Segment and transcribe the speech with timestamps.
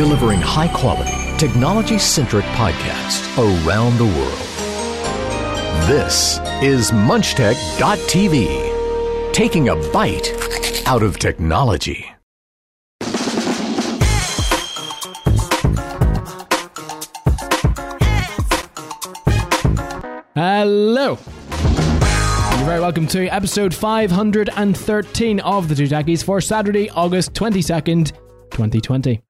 [0.00, 4.46] delivering high quality, technology centric podcasts around the world.
[5.86, 8.38] This is MunchTech.tv,
[9.34, 10.32] taking a bite
[10.86, 12.10] out of technology.
[20.34, 21.18] Hello.
[22.56, 28.12] You're very welcome to episode 513 of the Two Techies for Saturday, August 22nd,
[28.50, 29.20] 2020.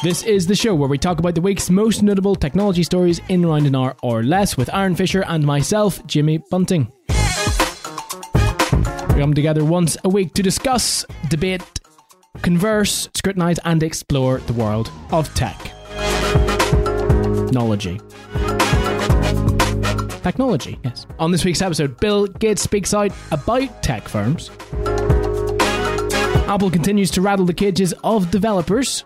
[0.00, 3.44] This is the show where we talk about the week's most notable technology stories in
[3.44, 6.92] around an hour or less with Aaron Fisher and myself, Jimmy Bunting.
[7.08, 7.14] We
[9.20, 11.62] come together once a week to discuss, debate,
[12.42, 15.58] converse, scrutinize, and explore the world of tech.
[17.46, 18.00] Technology.
[20.22, 21.06] Technology, yes.
[21.18, 24.52] On this week's episode, Bill Gates speaks out about tech firms.
[26.46, 29.04] Apple continues to rattle the cages of developers.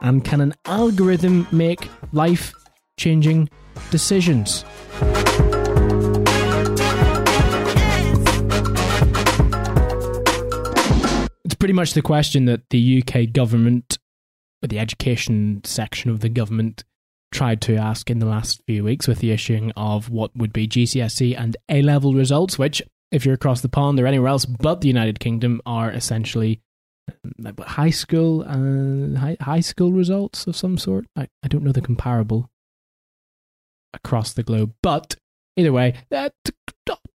[0.00, 2.52] And can an algorithm make life
[2.98, 3.48] changing
[3.90, 4.64] decisions?
[11.44, 13.98] It's pretty much the question that the UK government,
[14.62, 16.84] or the education section of the government,
[17.32, 20.68] tried to ask in the last few weeks with the issuing of what would be
[20.68, 24.80] GCSE and A level results, which, if you're across the pond or anywhere else but
[24.80, 26.60] the United Kingdom, are essentially
[27.08, 31.06] um, high school uh, high, high school results of some sort.
[31.16, 32.50] I, I don't know the comparable
[33.94, 35.16] across the globe, but
[35.56, 36.34] either way, that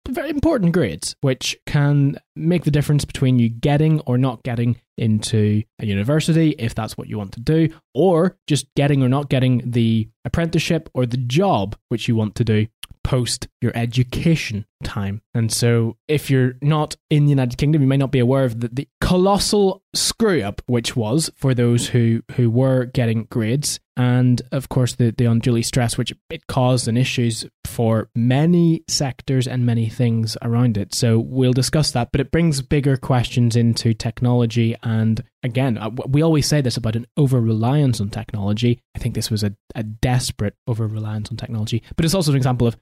[0.08, 5.62] very important grades, which can make the difference between you getting or not getting into
[5.78, 9.70] a university, if that's what you want to do, or just getting or not getting
[9.70, 12.66] the apprenticeship or the job which you want to do
[13.10, 15.20] post your education time.
[15.34, 18.60] And so, if you're not in the United Kingdom, you may not be aware of
[18.60, 23.80] the, the colossal screw up which was for those who, who were getting grades.
[23.96, 29.48] And of course, the, the unduly stress which it caused and issues for many sectors
[29.48, 30.94] and many things around it.
[30.94, 34.76] So, we'll discuss that, but it brings bigger questions into technology.
[34.84, 38.78] And again, uh, we always say this about an over reliance on technology.
[38.94, 42.36] I think this was a, a desperate over reliance on technology, but it's also an
[42.36, 42.76] example of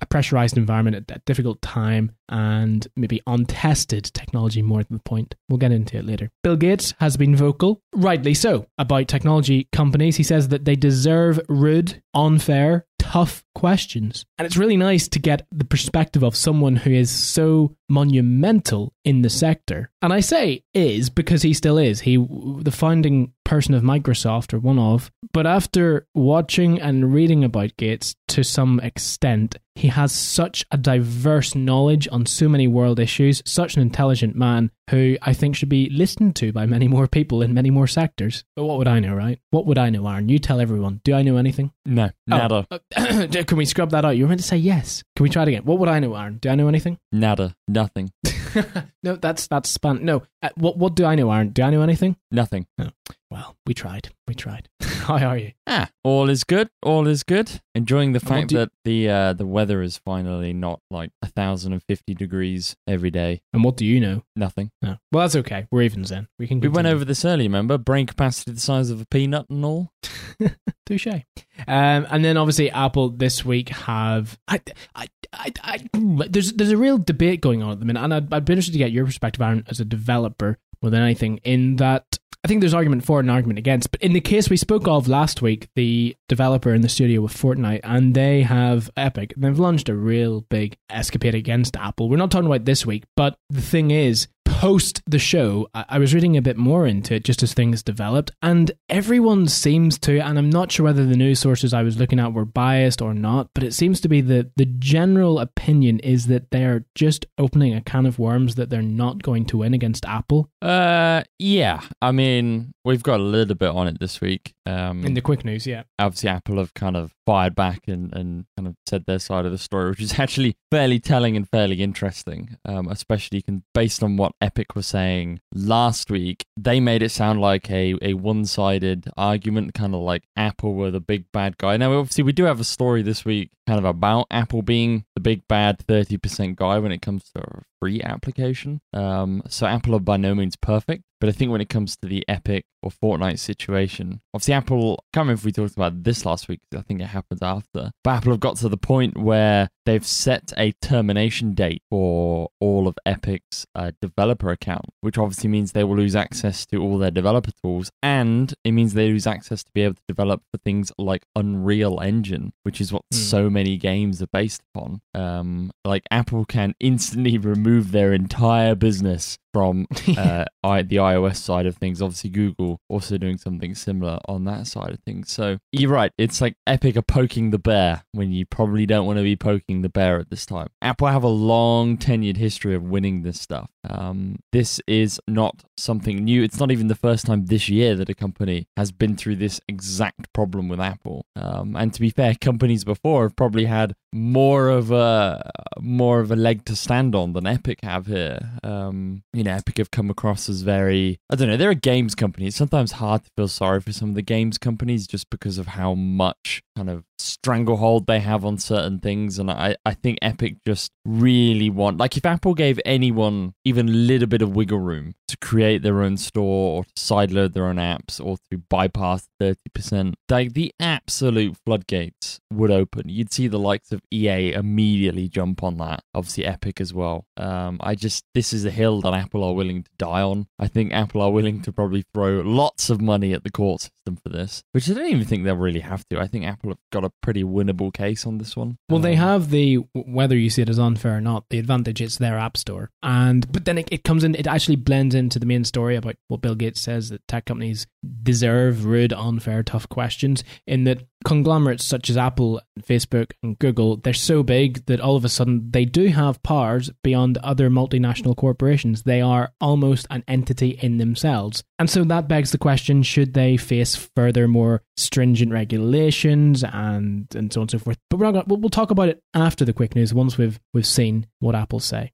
[0.00, 5.34] a pressurized environment at a difficult time and maybe untested technology more than the point.
[5.48, 6.30] We'll get into it later.
[6.42, 10.16] Bill Gates has been vocal, rightly so, about technology companies.
[10.16, 14.26] He says that they deserve rude, unfair, tough questions.
[14.36, 19.22] And it's really nice to get the perspective of someone who is so monumental in
[19.22, 19.90] the sector.
[20.02, 22.00] And I say is because he still is.
[22.00, 27.76] He the founding person of Microsoft or one of, but after watching and reading about
[27.78, 33.42] Gates to some extent, he has such a diverse knowledge on so many world issues,
[33.46, 37.42] such an intelligent man who I think should be listened to by many more people
[37.42, 38.44] in many more sectors.
[38.56, 39.38] But what would I know, right?
[39.50, 40.28] What would I know, Aaron?
[40.28, 41.00] You tell everyone.
[41.04, 41.72] Do I know anything?
[41.86, 42.66] No, nada.
[42.70, 44.16] Oh, uh, can we scrub that out?
[44.16, 45.04] You were meant to say yes.
[45.16, 45.64] Can we try it again?
[45.64, 46.38] What would I know, Aaron?
[46.38, 46.98] Do I know anything?
[47.12, 47.54] Nada.
[47.68, 48.10] Nothing.
[49.02, 50.04] no, that's that's span.
[50.04, 51.50] No, uh, what what do I know, Aaron?
[51.50, 52.16] Do I know anything?
[52.30, 52.66] Nothing.
[52.76, 52.90] No.
[53.30, 54.08] Well, we tried.
[54.26, 54.68] We tried.
[54.80, 55.52] How are you?
[55.66, 56.68] Ah, all is good.
[56.82, 57.60] All is good.
[57.74, 61.72] Enjoying the fact do that the uh, the weather is finally not like a thousand
[61.72, 63.42] and fifty degrees every day.
[63.52, 64.24] And what do you know?
[64.34, 64.70] Nothing.
[64.82, 64.96] No.
[65.12, 65.66] Well, that's okay.
[65.70, 66.26] We're evens then.
[66.38, 66.60] We can.
[66.60, 67.48] We went over this earlier.
[67.48, 69.92] Remember, brain capacity the size of a peanut and all.
[70.86, 71.06] Touche.
[71.06, 74.60] Um, and then obviously Apple this week have I,
[74.94, 75.88] I, I, I,
[76.28, 78.72] there's there's a real debate going on at the minute, and I'd, I'd be interested
[78.72, 81.38] to get your perspective, Aaron, as a developer more than anything.
[81.44, 83.90] In that, I think there's argument for and argument against.
[83.90, 87.34] But in the case we spoke of last week, the developer in the studio with
[87.34, 92.08] Fortnite, and they have Epic, they've launched a real big escapade against Apple.
[92.08, 96.12] We're not talking about this week, but the thing is, post the show, I, was
[96.12, 100.38] reading a bit more into it just as things developed, and everyone seems to, and
[100.38, 103.48] I'm not sure whether the news sources I was looking at were biased or not,
[103.54, 107.80] but it seems to be that the general opinion is that they're just opening a
[107.80, 110.50] can of worms that they're not going to win against Apple.
[110.60, 111.80] Uh, yeah.
[112.02, 114.52] I mean, we've got a little bit on it this week.
[114.66, 115.84] Um, In the quick news, yeah.
[115.98, 119.52] obviously Apple have kind of fired back and, and kind of said their side of
[119.52, 122.56] the story, which is actually fairly telling and fairly interesting.
[122.64, 127.40] Um, especially can, based on what Epic was saying last week, they made it sound
[127.40, 131.76] like a, a one sided argument, kind of like Apple were the big bad guy.
[131.76, 135.20] Now, obviously, we do have a story this week kind of about Apple being the
[135.20, 138.80] big bad 30% guy when it comes to free application.
[138.92, 141.04] Um, so Apple are by no means perfect.
[141.20, 145.04] But I think when it comes to the Epic or Fortnite situation, obviously Apple, I
[145.12, 146.60] can't remember if we talked about this last week.
[146.74, 147.92] I think it happened happens after.
[148.02, 152.88] But Apple have got to the point where they've set a termination date for all
[152.88, 157.10] of Epic's uh, developer account, which obviously means they will lose access to all their
[157.10, 160.92] developer tools, and it means they lose access to be able to develop for things
[160.98, 163.16] like Unreal Engine, which is what mm.
[163.16, 165.00] so many games are based upon.
[165.14, 169.86] Um, like Apple can instantly remove their entire business from
[170.16, 172.00] uh, I, the iOS side of things.
[172.02, 175.30] Obviously, Google also doing something similar on that side of things.
[175.30, 176.12] So you're right.
[176.18, 179.82] It's like Epic are poking the bear when you probably don't want to be poking
[179.82, 180.68] the bear at this time.
[180.82, 183.70] Apple have a long tenured history of winning this stuff.
[183.88, 186.42] Um, this is not something new.
[186.42, 189.60] It's not even the first time this year that a company has been through this
[189.68, 191.24] exact problem with Apple.
[191.34, 195.50] Um, and to be fair, companies before have probably had more of a
[195.80, 198.38] more of a leg to stand on than Epic have here.
[198.62, 201.56] Um, know, Epic have come across as very I don't know.
[201.56, 202.46] They're a games company.
[202.46, 205.68] It's sometimes hard to feel sorry for some of the games companies just because of
[205.68, 209.38] how much kind of stranglehold they have on certain things.
[209.38, 213.92] And I, I think Epic just really want, like, if Apple gave anyone even a
[213.92, 217.76] little bit of wiggle room to create their own store or to sideload their own
[217.76, 223.08] apps or to bypass 30%, like, the absolute floodgates would open.
[223.08, 226.02] You'd see the likes of EA immediately jump on that.
[226.14, 227.26] Obviously, Epic as well.
[227.36, 230.46] Um, I just, this is a hill that Apple are willing to die on.
[230.58, 234.16] I think Apple are willing to probably throw lots of money at the court system
[234.16, 236.18] for this, which I don't even think they'll really have to.
[236.18, 238.78] I think Apple have got a pretty winnable case on this one.
[238.88, 241.44] Well, um, they have the whether you see it as unfair or not.
[241.50, 244.34] The advantage it's their app store, and but then it, it comes in.
[244.34, 247.86] It actually blends into the main story about what Bill Gates says that tech companies
[248.22, 250.44] deserve rude, unfair, tough questions.
[250.66, 255.24] In that conglomerates such as Apple, Facebook, and Google, they're so big that all of
[255.24, 259.02] a sudden they do have powers beyond other multinational corporations.
[259.02, 261.62] They are almost an entity in themselves.
[261.78, 267.52] And so that begs the question should they face further, more stringent regulations and, and
[267.52, 267.98] so on and so forth?
[268.08, 270.86] But we're not gonna, we'll talk about it after the quick news once we've, we've
[270.86, 272.12] seen what Apple say.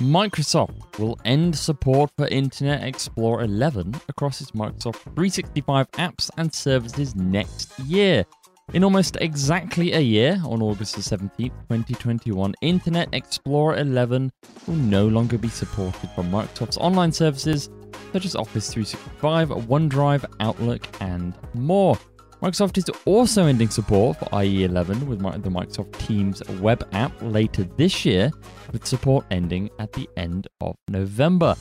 [0.00, 7.14] Microsoft will end support for Internet Explorer 11 across its Microsoft 365 apps and services
[7.14, 8.24] next year.
[8.72, 14.32] In almost exactly a year, on August the 17th, 2021, Internet Explorer 11
[14.66, 17.68] will no longer be supported by Microsoft's online services
[18.14, 21.98] such as Office 365, OneDrive, Outlook, and more.
[22.42, 27.64] Microsoft is also ending support for IE 11 with the Microsoft Teams web app later
[27.76, 28.30] this year,
[28.72, 31.56] with support ending at the end of November.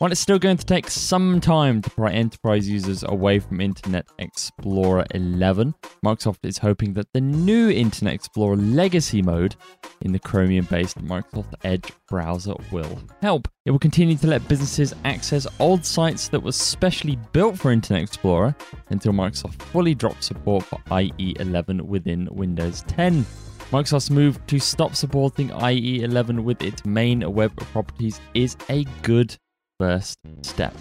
[0.00, 4.06] While it's still going to take some time to pry enterprise users away from Internet
[4.18, 9.56] Explorer 11, Microsoft is hoping that the new Internet Explorer legacy mode
[10.00, 13.46] in the Chromium based Microsoft Edge browser will help.
[13.66, 18.04] It will continue to let businesses access old sites that were specially built for Internet
[18.04, 18.54] Explorer
[18.88, 23.26] until Microsoft fully drops support for IE 11 within Windows 10.
[23.70, 29.36] Microsoft's move to stop supporting IE 11 with its main web properties is a good
[29.78, 30.74] first step.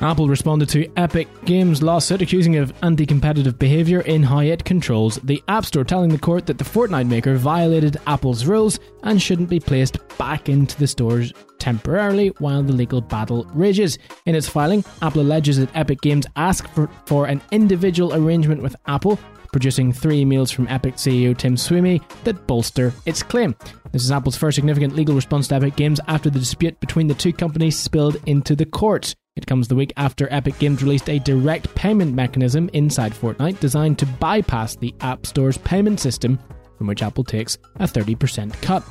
[0.00, 5.16] Apple responded to Epic Games' lawsuit accusing of anti competitive behavior in how it controls
[5.24, 9.48] the App Store, telling the court that the Fortnite maker violated Apple's rules and shouldn't
[9.48, 13.98] be placed back into the stores temporarily while the legal battle rages.
[14.26, 18.76] In its filing, Apple alleges that Epic Games asked for, for an individual arrangement with
[18.86, 19.18] Apple
[19.52, 23.54] producing three emails from Epic CEO Tim Sweeney that bolster its claim.
[23.92, 27.14] This is Apple's first significant legal response to Epic Games after the dispute between the
[27.14, 29.14] two companies spilled into the courts.
[29.36, 33.98] It comes the week after Epic Games released a direct payment mechanism inside Fortnite designed
[33.98, 36.38] to bypass the App Store's payment system,
[36.76, 38.82] from which Apple takes a 30% cut.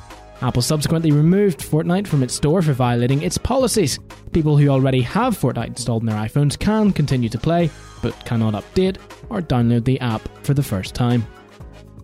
[0.42, 4.00] Apple subsequently removed Fortnite from its store for violating its policies.
[4.32, 7.70] People who already have Fortnite installed in their iPhones can continue to play,
[8.02, 8.96] but cannot update
[9.30, 11.24] or download the app for the first time.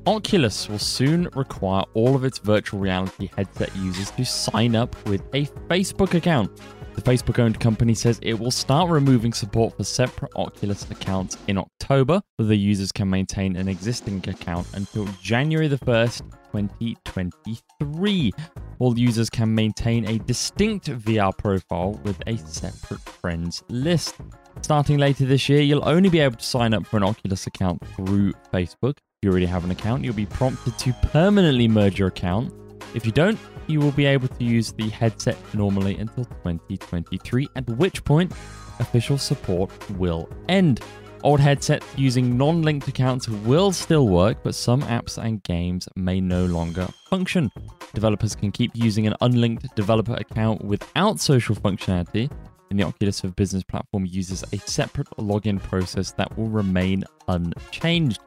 [0.06, 5.20] Oculus will soon require all of its virtual reality headset users to sign up with
[5.34, 6.50] a Facebook account.
[6.94, 11.58] The Facebook owned company says it will start removing support for separate Oculus accounts in
[11.58, 18.32] October, but the users can maintain an existing account until January the 1st, 2023.
[18.78, 24.14] All users can maintain a distinct VR profile with a separate friends list.
[24.62, 27.86] Starting later this year, you'll only be able to sign up for an Oculus account
[27.96, 28.98] through Facebook.
[28.98, 32.52] If you already have an account, you'll be prompted to permanently merge your account.
[32.94, 37.68] If you don't, you will be able to use the headset normally until 2023, at
[37.70, 38.32] which point
[38.80, 40.80] official support will end.
[41.24, 46.20] Old headsets using non linked accounts will still work, but some apps and games may
[46.20, 47.50] no longer function.
[47.92, 52.30] Developers can keep using an unlinked developer account without social functionality,
[52.70, 58.20] in the Oculus for Business platform uses a separate login process that will remain unchanged.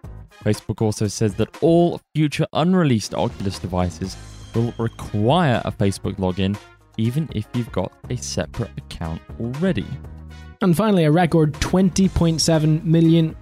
[0.43, 4.17] Facebook also says that all future unreleased Oculus devices
[4.55, 6.57] will require a Facebook login,
[6.97, 9.85] even if you've got a separate account already.
[10.61, 13.35] And finally, a record £20.7 million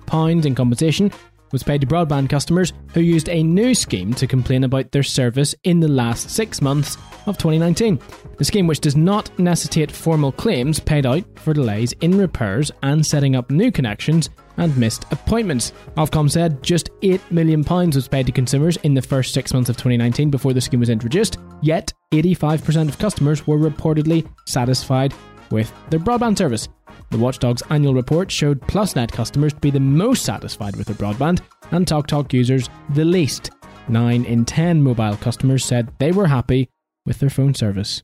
[0.46, 1.12] in compensation
[1.52, 5.56] was paid to broadband customers who used a new scheme to complain about their service
[5.64, 6.96] in the last six months
[7.26, 8.00] of 2019.
[8.38, 13.06] The scheme, which does not necessitate formal claims, paid out for delays in repairs and
[13.06, 15.74] setting up new connections and missed appointments.
[15.98, 19.78] Ofcom said just £8 million was paid to consumers in the first six months of
[19.78, 25.14] 2019 before the scheme was introduced, yet 85% of customers were reportedly satisfied
[25.52, 26.68] with their broadband service.
[27.12, 31.42] The Watchdog's annual report showed PlusNet customers to be the most satisfied with their broadband,
[31.72, 33.52] and TalkTalk users the least.
[33.88, 36.70] 9 in 10 mobile customers said they were happy
[37.06, 38.04] with their phone service.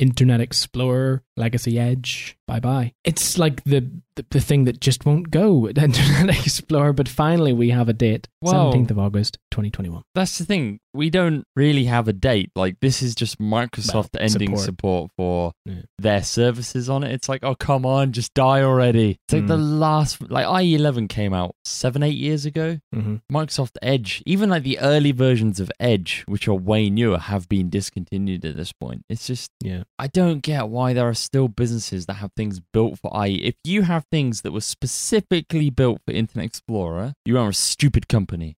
[0.00, 2.92] Internet Explorer, Legacy Edge, bye bye.
[3.04, 3.80] It's like the,
[4.16, 6.92] the, the thing that just won't go, Internet Explorer.
[6.92, 10.02] But finally, we have a date, seventeenth of August, twenty twenty one.
[10.14, 10.78] That's the thing.
[10.92, 12.50] We don't really have a date.
[12.54, 14.64] Like this is just Microsoft Well, ending support.
[14.64, 15.82] support, for Yeah.
[15.98, 17.12] their services on it.
[17.12, 19.16] It's like, oh come on, just die already.
[19.26, 19.78] It's like the Mm.
[19.80, 22.78] last, like IE11 came out seven, eight years ago.
[22.94, 23.16] Mm-hmm.
[23.32, 27.70] Microsoft Edge, even like the early versions of Edge, which are way newer, have been
[27.70, 29.02] discontinued at this point.
[29.08, 29.82] It's just Yeah.
[29.98, 33.44] I don't get why there are still businesses that have things built for IE.
[33.44, 38.08] If you have things that were specifically built for Internet Explorer, you are a stupid
[38.08, 38.56] company.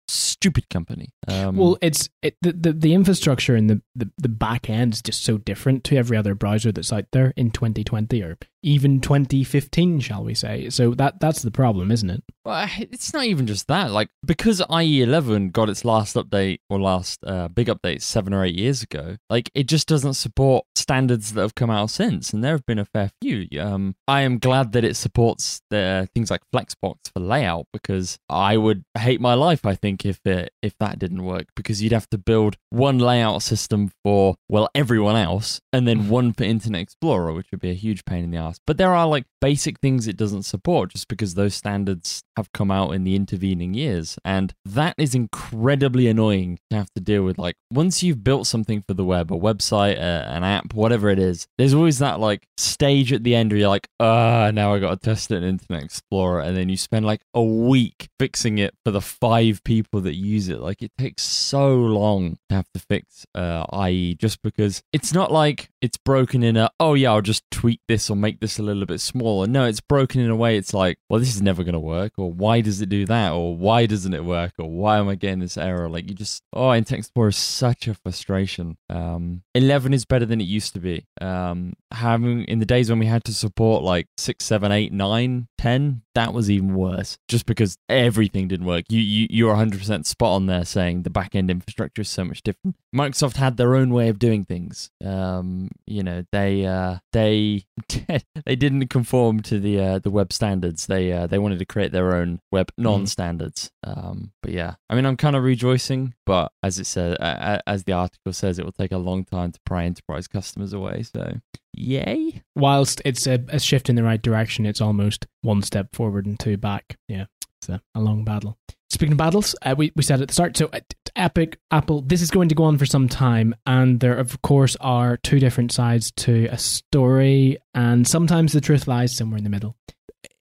[0.70, 1.10] Company.
[1.28, 5.02] Um, Well, it's it, the, the the infrastructure and the, the the back end is
[5.02, 10.00] just so different to every other browser that's out there in 2020 or even 2015,
[10.00, 10.68] shall we say?
[10.70, 12.24] So that that's the problem, isn't it?
[12.44, 13.90] Well, it's not even just that.
[13.92, 18.56] Like because IE11 got its last update or last uh, big update seven or eight
[18.56, 22.52] years ago, like it just doesn't support standards that have come out since, and there
[22.52, 23.46] have been a fair few.
[23.60, 28.56] Um, I am glad that it supports the things like Flexbox for layout because I
[28.56, 29.64] would hate my life.
[29.64, 33.42] I think if it if that didn't work because you'd have to build one layout
[33.42, 37.74] system for well everyone else, and then one for Internet Explorer, which would be a
[37.74, 38.58] huge pain in the ass.
[38.66, 42.70] But there are like basic things it doesn't support just because those standards have come
[42.70, 44.18] out in the intervening years.
[44.24, 47.38] And that is incredibly annoying to have to deal with.
[47.38, 51.18] Like, once you've built something for the web, a website, uh, an app, whatever it
[51.18, 54.78] is, there's always that like stage at the end where you're like, ah, now I
[54.78, 56.40] got to test it in Internet Explorer.
[56.40, 60.48] And then you spend like a week fixing it for the five people that use
[60.48, 60.60] it.
[60.60, 65.32] Like, it takes so long to have to fix uh, IE just because it's not
[65.32, 68.62] like it's broken in a, oh yeah, I'll just tweak this or make this a
[68.62, 69.46] little bit smaller.
[69.46, 72.12] No, it's broken in a way it's like, well, this is never going to work,
[72.16, 75.14] or why does it do that, or why doesn't it work, or why am I
[75.14, 75.88] getting this error?
[75.88, 78.76] Like, you just, oh, Internet Explorer is such a frustration.
[78.90, 81.06] Um, 11 is better than it used to be.
[81.20, 85.48] Um, having, in the days when we had to support like 6, 7, 8, 9,
[85.58, 88.84] 10, that was even worse just because everything didn't work.
[88.88, 92.42] You, you, you're 100% spot on there saying the back end infrastructure is so much
[92.42, 92.76] different.
[92.94, 94.90] Microsoft had their own way of doing things.
[95.04, 97.64] Um, you know, they uh, they
[98.46, 100.86] they didn't conform to the uh, the web standards.
[100.86, 103.70] They uh, they wanted to create their own web non-standards.
[103.84, 107.84] Um, but yeah, I mean, I'm kind of rejoicing, but as it says, uh, as
[107.84, 111.02] the article says, it will take a long time to pry enterprise customers away.
[111.02, 111.40] So,
[111.74, 112.42] yay!
[112.54, 116.38] Whilst it's a, a shift in the right direction, it's almost one step forward and
[116.38, 116.96] two back.
[117.08, 117.26] Yeah,
[117.60, 118.56] it's a, a long battle.
[118.96, 120.80] Speaking of battles, uh, we, we said at the start, so uh,
[121.16, 124.74] Epic, Apple, this is going to go on for some time, and there, of course,
[124.80, 129.50] are two different sides to a story, and sometimes the truth lies somewhere in the
[129.50, 129.76] middle.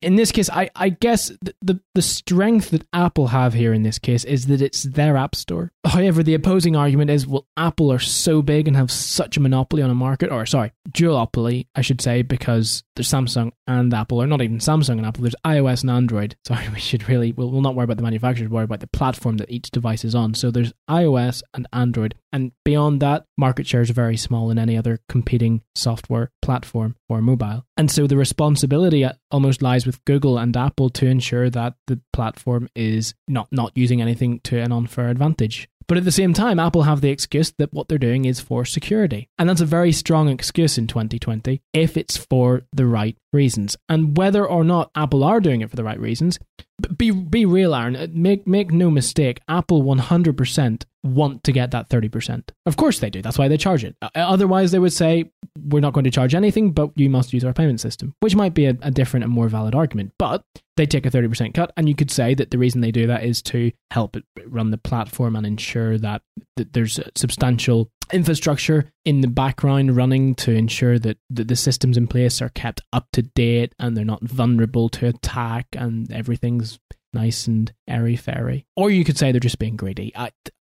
[0.01, 3.83] In this case, I, I guess the, the, the strength that Apple have here in
[3.83, 5.71] this case is that it's their app store.
[5.85, 9.81] However, the opposing argument is, well, Apple are so big and have such a monopoly
[9.81, 14.27] on a market, or sorry, duopoly, I should say, because there's Samsung and Apple, or
[14.27, 16.35] not even Samsung and Apple, there's iOS and Android.
[16.45, 19.37] Sorry, we should really, we'll, we'll not worry about the manufacturers, worry about the platform
[19.37, 20.33] that each device is on.
[20.35, 24.77] So there's iOS and Android, and beyond that, market shares are very small in any
[24.77, 27.65] other competing software platform or mobile.
[27.77, 32.01] And so the responsibility uh, almost lies with Google and Apple to ensure that the
[32.11, 35.69] platform is not, not using anything to an unfair advantage.
[35.87, 38.65] But at the same time, Apple have the excuse that what they're doing is for
[38.65, 39.29] security.
[39.37, 43.77] And that's a very strong excuse in 2020 if it's for the right reasons.
[43.87, 46.39] And whether or not Apple are doing it for the right reasons,
[46.97, 47.95] be be real, Aaron.
[47.95, 49.39] Uh, make make no mistake.
[49.47, 52.49] Apple 100% want to get that 30%.
[52.65, 53.21] Of course they do.
[53.21, 53.95] That's why they charge it.
[54.01, 57.45] Uh, Otherwise, they would say we're not going to charge anything, but you must use
[57.45, 60.13] our payment system, which might be a, a different and more valid argument.
[60.17, 60.43] But
[60.77, 61.71] they take a 30% cut.
[61.77, 64.77] And you could say that the reason they do that is to help run the
[64.77, 66.21] platform and ensure that,
[66.57, 72.07] that there's substantial infrastructure in the background running to ensure that, that the systems in
[72.07, 76.79] place are kept up to date and they're not vulnerable to attack and everything's
[77.15, 78.67] nice and airy fairy.
[78.75, 80.13] Or you could say they're just being greedy.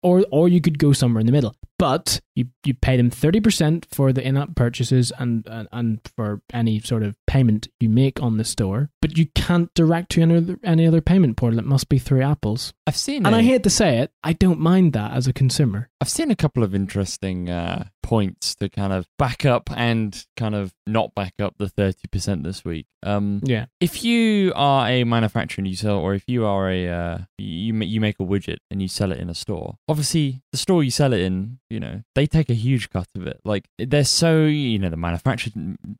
[0.03, 1.55] Or or you could go somewhere in the middle.
[1.81, 6.79] But you, you pay them 30% for the in-app purchases and, and and for any
[6.79, 10.59] sort of payment you make on the store, but you can't direct to any other,
[10.63, 11.57] any other payment portal.
[11.59, 12.71] It must be through Apple's.
[12.85, 15.33] I've seen And a- I hate to say it, I don't mind that as a
[15.33, 15.89] consumer.
[15.99, 20.55] I've seen a couple of interesting uh, points to kind of back up and kind
[20.55, 22.85] of not back up the 30% this week.
[23.03, 23.65] Um, Yeah.
[23.79, 27.73] if you are a manufacturer and you sell, or if you are a uh, you
[27.81, 30.91] you make a widget and you sell it in a store, obviously the store you
[30.91, 33.39] sell it in, you know, they take a huge cut of it.
[33.45, 35.53] Like they're so you know the manufacturer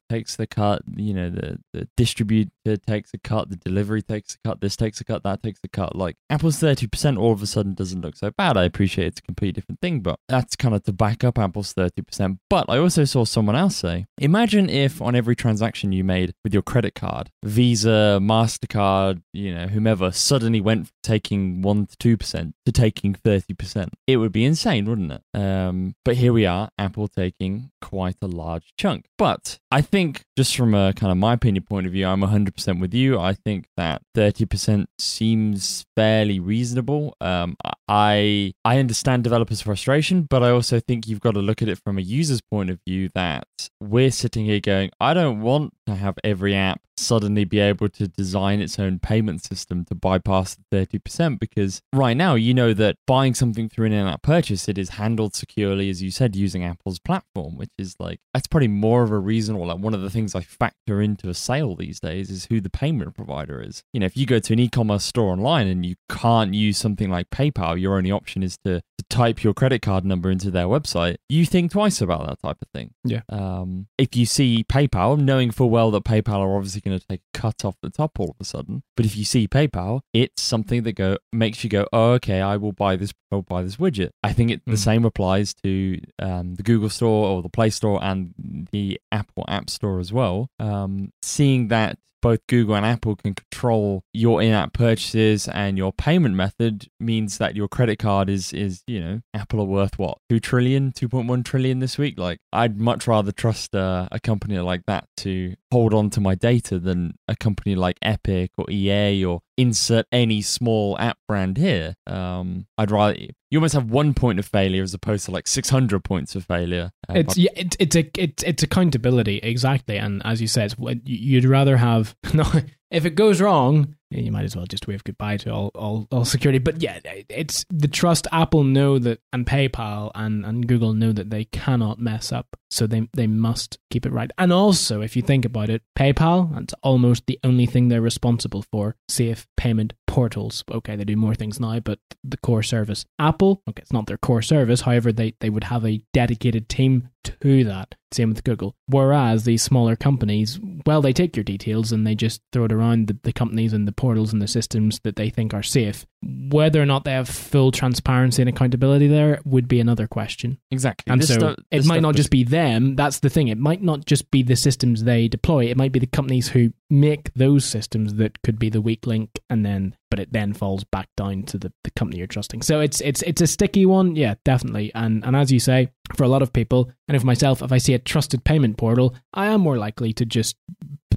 [0.09, 4.47] takes the cut, you know the the distributor takes a cut, the delivery takes a
[4.47, 5.95] cut, this takes a cut, that takes a cut.
[5.95, 8.57] Like Apple's thirty percent all of a sudden doesn't look so bad.
[8.57, 11.73] I appreciate it's a completely different thing, but that's kind of to back up Apple's
[11.73, 12.39] thirty percent.
[12.49, 16.53] But I also saw someone else say, imagine if on every transaction you made with
[16.53, 22.17] your credit card, Visa, Mastercard, you know, whomever, suddenly went from taking one to two
[22.17, 23.93] percent to taking thirty percent.
[24.05, 25.21] It would be insane, wouldn't it?
[25.33, 29.05] Uh, Um, but here we are, Apple taking quite a large chunk.
[29.17, 32.79] But I think, just from a kind of my opinion point of view, I'm 100%
[32.79, 33.19] with you.
[33.19, 37.15] I think that 30% seems fairly reasonable.
[37.21, 37.55] Um,
[37.93, 41.77] I I understand developers' frustration, but I also think you've got to look at it
[41.77, 43.09] from a user's point of view.
[43.13, 43.45] That
[43.81, 48.07] we're sitting here going, I don't want to have every app suddenly be able to
[48.07, 52.95] design its own payment system to bypass the 30% because right now you know that
[53.07, 56.99] buying something through an in-app purchase it is handled securely as you said using apple's
[56.99, 60.09] platform which is like that's probably more of a reason or like one of the
[60.09, 63.99] things i factor into a sale these days is who the payment provider is you
[63.99, 67.29] know if you go to an e-commerce store online and you can't use something like
[67.29, 71.15] paypal your only option is to, to type your credit card number into their website
[71.27, 73.21] you think twice about that type of thing Yeah.
[73.29, 77.21] um, if you see PayPal, knowing full well that PayPal are obviously going to take
[77.33, 80.41] a cut off the top all of a sudden, but if you see PayPal, it's
[80.41, 83.77] something that go makes you go, oh, okay, I will buy this, I'll buy this
[83.77, 84.09] widget.
[84.23, 84.77] I think it, the Mm.
[84.77, 89.69] same applies to um, the Google Store or the Play Store and the Apple App
[89.69, 90.49] Store as well.
[90.59, 96.35] Um, seeing that both Google and Apple can control your in-app purchases and your payment
[96.35, 100.39] method means that your credit card is is you know Apple are worth what 2
[100.39, 102.19] trillion 2.1 trillion this week?
[102.19, 106.35] Like I'd much rather trust uh, a company like that to hold on to my
[106.35, 111.93] data than a company like Epic or EA or insert any small app brand here
[112.07, 113.15] um I'd rather
[113.49, 116.91] you almost have one point of failure as opposed to like 600 points of failure
[117.09, 121.05] Uh, It's yeah, it's it's a it's it's accountability exactly, and as you said, what-
[121.07, 122.45] you'd rather have no.
[122.89, 126.25] If it goes wrong, you might as well just wave goodbye to all, all, all
[126.25, 126.59] security.
[126.59, 128.27] But yeah, it's the trust.
[128.31, 132.85] Apple know that, and PayPal and, and Google know that they cannot mess up, so
[132.87, 134.31] they they must keep it right.
[134.37, 138.63] And also, if you think about it, PayPal that's almost the only thing they're responsible
[138.71, 140.63] for: safe payment portals.
[140.69, 143.05] Okay, they do more things now, but the core service.
[143.17, 144.81] Apple, okay, it's not their core service.
[144.81, 147.95] However, they they would have a dedicated team to that.
[148.11, 148.75] Same with Google.
[148.87, 153.07] Whereas these smaller companies, well, they take your details and they just throw it around
[153.07, 156.05] the, the companies and the portals and the systems that they think are safe.
[156.21, 160.57] Whether or not they have full transparency and accountability there would be another question.
[160.71, 162.95] exactly And This so stuff- it might not was- just be them.
[162.97, 163.47] That's the thing.
[163.47, 165.65] It might not just be the systems they deploy.
[165.65, 169.39] It might be the companies who make those systems that could be the weak link,
[169.49, 172.61] and then but it then falls back down to the, the company you're trusting.
[172.61, 174.91] So it's it's it's a sticky one, yeah, definitely.
[174.93, 177.79] And and as you say, for a lot of people, and for myself, if I
[177.79, 180.57] see a trusted payment portal, I am more likely to just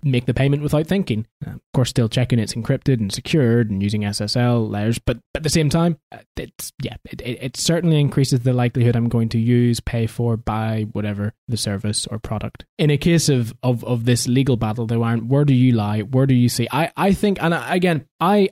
[0.03, 1.27] make the payment without thinking.
[1.47, 5.41] Uh, of course, still checking it's encrypted and secured and using SSL layers, but, but
[5.41, 9.29] at the same time, uh, it's yeah, it, it, certainly increases the likelihood I'm going
[9.31, 12.65] to use, pay for, buy whatever the service or product.
[12.79, 16.01] In a case of of, of this legal battle, though, Aaron, where do you lie?
[16.01, 16.69] Where do you see?
[16.71, 18.49] I I think, and again, I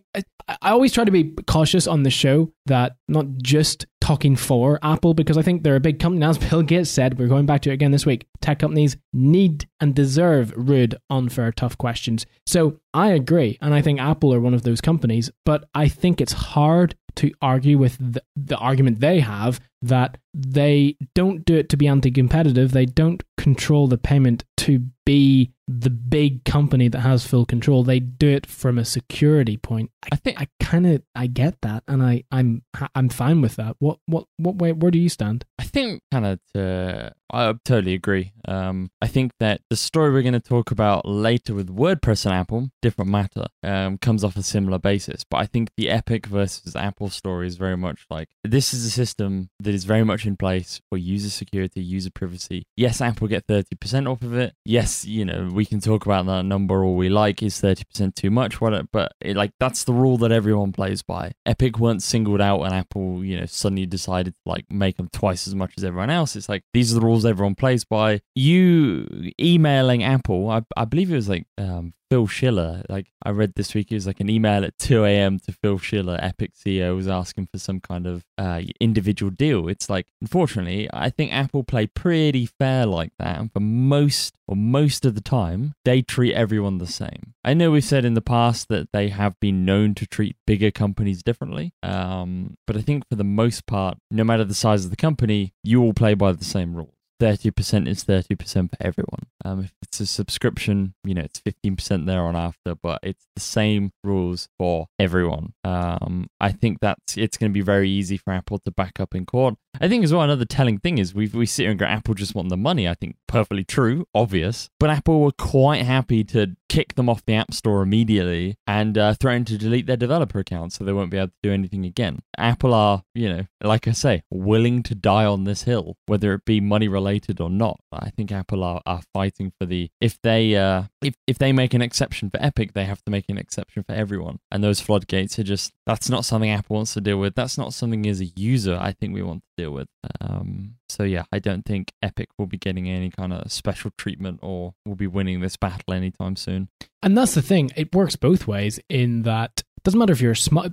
[0.48, 5.14] I always try to be cautious on the show that not just talking for Apple
[5.14, 6.24] because I think they're a big company.
[6.24, 8.26] As Bill Gates said, we're going back to it again this week.
[8.40, 12.26] Tech companies need and deserve rude, unfair, tough questions.
[12.46, 15.30] So I agree, and I think Apple are one of those companies.
[15.46, 20.96] But I think it's hard to argue with the, the argument they have that they
[21.14, 22.72] don't do it to be anti-competitive.
[22.72, 27.82] They don't control the payment to be the big company that has full control.
[27.82, 29.90] They do it from a security point.
[30.04, 32.62] I, I think I kind of I get that, and I I'm
[32.94, 33.76] I'm fine with that.
[33.80, 34.72] What what what way?
[34.72, 35.44] Where do you stand?
[35.72, 38.32] Think kind of to I totally agree.
[38.46, 42.34] Um, I think that the story we're going to talk about later with WordPress and
[42.34, 45.24] Apple, different matter, um, comes off a similar basis.
[45.24, 48.90] But I think the Epic versus Apple story is very much like this is a
[48.90, 52.66] system that is very much in place for user security, user privacy.
[52.76, 54.54] Yes, Apple get 30% off of it.
[54.66, 57.42] Yes, you know, we can talk about that number all we like.
[57.42, 58.60] Is 30% too much?
[58.60, 58.90] What?
[58.92, 61.32] But it, like, that's the rule that everyone plays by.
[61.46, 65.46] Epic weren't singled out and Apple, you know, suddenly decided to like make them twice
[65.46, 66.36] as much as everyone else.
[66.36, 68.20] It's like these are the rules rules everyone plays by.
[68.34, 72.82] You emailing Apple, I, I believe it was like um, Phil Schiller.
[72.90, 75.38] Like I read this week, it was like an email at 2 a.m.
[75.46, 79.66] to Phil Schiller, Epic CEO, was asking for some kind of uh, individual deal.
[79.66, 84.56] It's like, unfortunately, I think Apple play pretty fair like that, and for most or
[84.56, 87.32] most of the time, they treat everyone the same.
[87.42, 90.70] I know we've said in the past that they have been known to treat bigger
[90.70, 94.90] companies differently, um, but I think for the most part, no matter the size of
[94.90, 96.92] the company, you all play by the same rules.
[97.22, 99.26] 30% is 30% for everyone.
[99.44, 103.40] Um, if it's a subscription, you know, it's 15% there on after, but it's the
[103.40, 105.52] same rules for everyone.
[105.62, 109.14] Um, I think that's it's going to be very easy for Apple to back up
[109.14, 109.54] in court.
[109.80, 112.14] I think as well, another telling thing is we we sit here and go, Apple
[112.14, 112.88] just want the money.
[112.88, 117.34] I think perfectly true, obvious, but Apple were quite happy to kick them off the
[117.34, 121.18] App Store immediately and uh, threaten to delete their developer account so they won't be
[121.18, 122.20] able to do anything again.
[122.38, 126.46] Apple are, you know, like I say, willing to die on this hill, whether it
[126.46, 127.78] be money related or not.
[127.92, 131.74] I think Apple are, are fighting for the if they uh, if if they make
[131.74, 135.38] an exception for Epic, they have to make an exception for everyone, and those floodgates
[135.38, 137.34] are just that's not something Apple wants to deal with.
[137.34, 139.88] That's not something as a user I think we want to deal with.
[140.22, 144.40] Um, so yeah, I don't think Epic will be getting any kind of special treatment
[144.42, 146.68] or will be winning this battle anytime soon.
[147.02, 150.66] And that's the thing; it works both ways in that doesn't matter if you're small.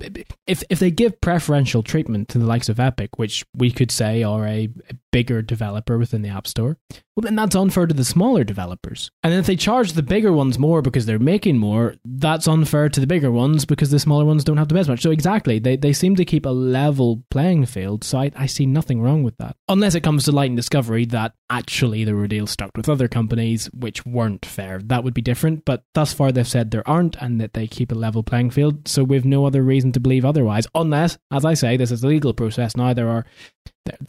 [0.46, 4.22] If if they give preferential treatment to the likes of Epic, which we could say
[4.24, 6.78] are a, a, bigger developer within the App Store,
[7.20, 9.12] well then that's unfair to the smaller developers.
[9.24, 13.00] And if they charge the bigger ones more because they're making more, that's unfair to
[13.00, 15.02] the bigger ones because the smaller ones don't have to pay as much.
[15.02, 18.04] So exactly, they they seem to keep a level playing field.
[18.04, 21.06] So I, I see nothing wrong with that, unless it comes to light and discovery
[21.08, 24.80] that actually there were deals stuck with other companies which weren't fair.
[24.84, 25.66] That would be different.
[25.66, 28.88] But thus far they've said there aren't, and that they keep a level playing field.
[28.88, 32.04] So so we've no other reason to believe otherwise, unless, as I say, this is
[32.04, 32.76] a legal process.
[32.76, 33.26] Now there are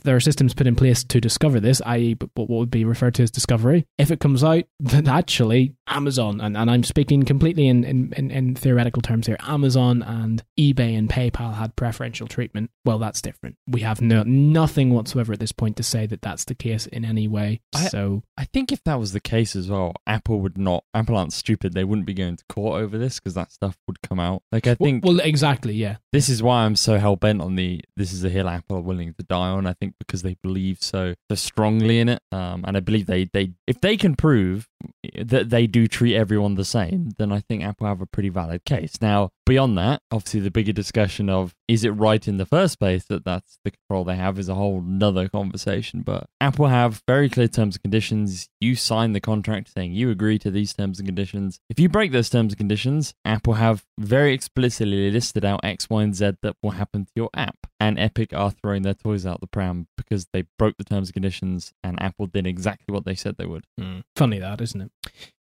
[0.05, 3.23] there are systems put in place to discover this, i.e., what would be referred to
[3.23, 3.87] as discovery.
[3.99, 8.31] If it comes out that actually Amazon, and, and I'm speaking completely in, in, in,
[8.31, 13.57] in theoretical terms here, Amazon and eBay and PayPal had preferential treatment, well, that's different.
[13.67, 17.05] We have no nothing whatsoever at this point to say that that's the case in
[17.05, 17.61] any way.
[17.75, 20.85] I, so I think if that was the case as well, Apple would not.
[20.95, 21.75] Apple aren't stupid.
[21.75, 24.43] They wouldn't be going to court over this because that stuff would come out.
[24.53, 25.05] Like I think.
[25.05, 25.75] Well, well exactly.
[25.75, 25.97] Yeah.
[26.13, 27.83] This is why I'm so hell bent on the.
[27.97, 29.67] This is a hill Apple are willing to die on.
[29.67, 33.25] I think because they believe so, so strongly in it, um, and I believe they
[33.33, 34.69] they if they can prove
[35.23, 38.65] that they do treat everyone the same, then I think Apple have a pretty valid
[38.65, 39.01] case.
[39.01, 43.05] Now, beyond that, obviously the bigger discussion of is it right in the first place
[43.07, 46.03] that that's the control they have is a whole nother conversation.
[46.03, 48.49] But Apple have very clear terms and conditions.
[48.61, 51.59] You sign the contract saying you agree to these terms and conditions.
[51.69, 56.01] If you break those terms and conditions, Apple have very explicitly listed out X, Y,
[56.01, 57.57] and Z that will happen to your app.
[57.81, 61.15] And Epic are throwing their toys out the pram because they broke the terms and
[61.15, 63.65] conditions, and Apple did exactly what they said they would.
[63.81, 64.03] Mm.
[64.15, 64.93] Funny that, isn't it?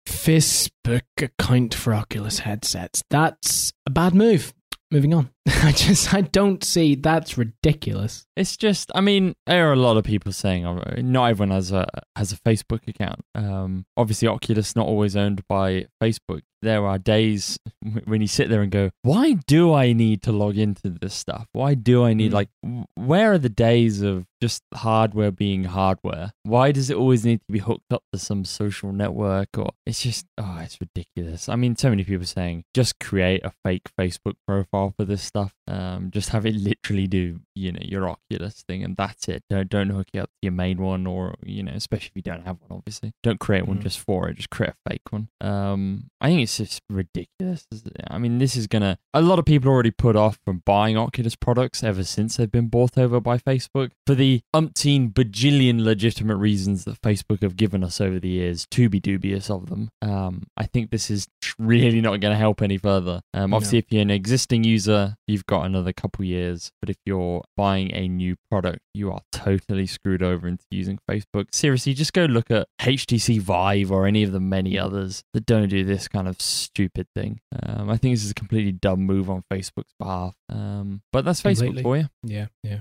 [0.06, 3.02] Facebook account for Oculus headsets.
[3.10, 4.52] That's a bad move
[4.90, 5.30] moving on.
[5.46, 8.26] I just I don't see that's ridiculous.
[8.36, 11.72] It's just I mean there are a lot of people saying oh, not everyone has
[11.72, 11.86] a
[12.16, 13.20] has a Facebook account.
[13.34, 16.42] Um, obviously Oculus not always owned by Facebook.
[16.62, 17.58] There are days
[18.04, 21.46] when you sit there and go, why do I need to log into this stuff?
[21.52, 22.34] Why do I need mm.
[22.34, 22.48] like
[22.94, 26.32] where are the days of just hardware being hardware?
[26.42, 30.02] Why does it always need to be hooked up to some social network or it's
[30.02, 31.48] just oh it's ridiculous.
[31.48, 35.54] I mean so many people saying just create a fake Facebook profile for this stuff.
[35.70, 39.44] Um, just have it literally do you know your Oculus thing, and that's it.
[39.48, 42.22] Don't don't hook it up to your main one, or you know, especially if you
[42.22, 42.78] don't have one.
[42.78, 43.82] Obviously, don't create one mm.
[43.82, 44.36] just for it.
[44.36, 45.28] Just create a fake one.
[45.40, 47.66] Um, I think it's just ridiculous.
[48.08, 48.98] I mean, this is gonna.
[49.14, 52.68] A lot of people already put off from buying Oculus products ever since they've been
[52.68, 58.00] bought over by Facebook for the umpteen bajillion legitimate reasons that Facebook have given us
[58.00, 59.90] over the years to be dubious of them.
[60.02, 61.28] Um, I think this is
[61.58, 63.22] really not going to help any further.
[63.34, 63.80] Um, obviously, no.
[63.80, 66.70] if you're an existing user, you've got another couple years.
[66.80, 71.46] But if you're buying a new product, you are totally screwed over into using Facebook.
[71.52, 75.68] Seriously, just go look at HTC Vive or any of the many others that don't
[75.68, 77.40] do this kind of stupid thing.
[77.62, 80.34] Um, I think this is a completely dumb move on Facebook's behalf.
[80.48, 81.78] Um, but that's Completely.
[81.78, 82.08] Facebook for you.
[82.22, 82.80] Yeah, yeah.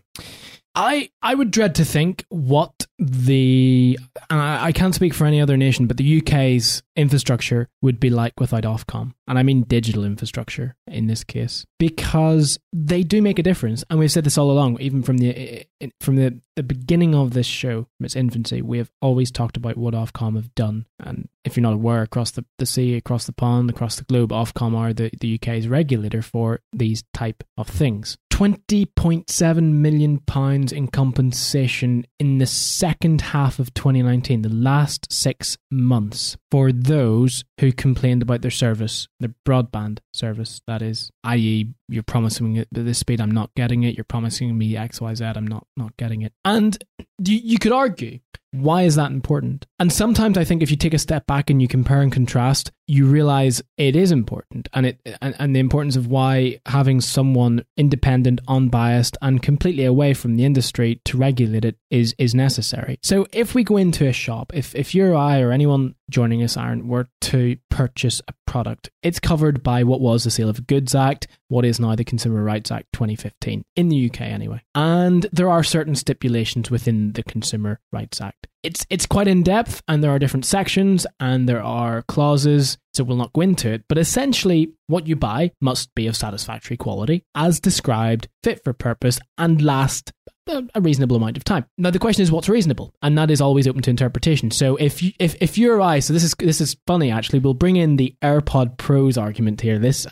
[0.75, 3.97] I, I would dread to think what the
[4.29, 8.09] and I, I can't speak for any other nation, but the UK's infrastructure would be
[8.09, 13.39] like without Ofcom, and I mean digital infrastructure in this case, because they do make
[13.39, 15.65] a difference, and we've said this all along, even from the
[16.01, 19.77] from the, the beginning of this show, from its infancy, we have always talked about
[19.77, 23.31] what Ofcom have done, and if you're not aware, across the, the sea, across the
[23.31, 28.17] pond, across the globe, Ofcom are the, the UK's regulator for these type of things.
[28.39, 36.37] 20.7 million pounds in compensation in the second half of 2019, the last 6 months
[36.49, 41.73] for those who complained about their service, their broadband service that is, i.e.
[41.89, 45.47] you're promising me at this speed I'm not getting it, you're promising me XYZ I'm
[45.47, 46.33] not not getting it.
[46.45, 46.77] And
[47.19, 48.19] you, you could argue
[48.51, 49.67] why is that important?
[49.79, 52.71] And sometimes I think if you take a step back and you compare and contrast,
[52.87, 57.63] you realize it is important and it and, and, the importance of why having someone
[57.77, 62.97] independent, unbiased, and completely away from the industry to regulate it is is necessary.
[63.03, 66.41] So if we go into a shop, if if you or I or anyone joining
[66.41, 70.65] us, Aaron, were to purchase a product, it's covered by what was the Sale of
[70.65, 74.61] Goods Act, what is now the Consumer Rights Act 2015 in the UK anyway.
[74.75, 79.81] And there are certain stipulations within the Consumer Rights Act it's it's quite in depth
[79.87, 83.83] and there are different sections and there are clauses so we'll not go into it
[83.87, 89.19] but essentially what you buy must be of satisfactory quality as described fit for purpose
[89.37, 90.11] and last
[90.49, 91.65] a reasonable amount of time.
[91.77, 94.51] Now the question is what's reasonable, and that is always open to interpretation.
[94.51, 97.39] So if you, if if you or I, so this is this is funny actually.
[97.39, 99.79] We'll bring in the AirPod Pros argument here.
[99.79, 100.07] This,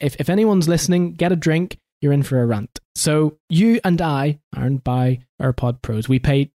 [0.00, 1.78] if if anyone's listening, get a drink.
[2.00, 2.78] You're in for a rant.
[2.94, 6.08] So you and I, Aaron, buy AirPod Pros.
[6.08, 6.52] We pay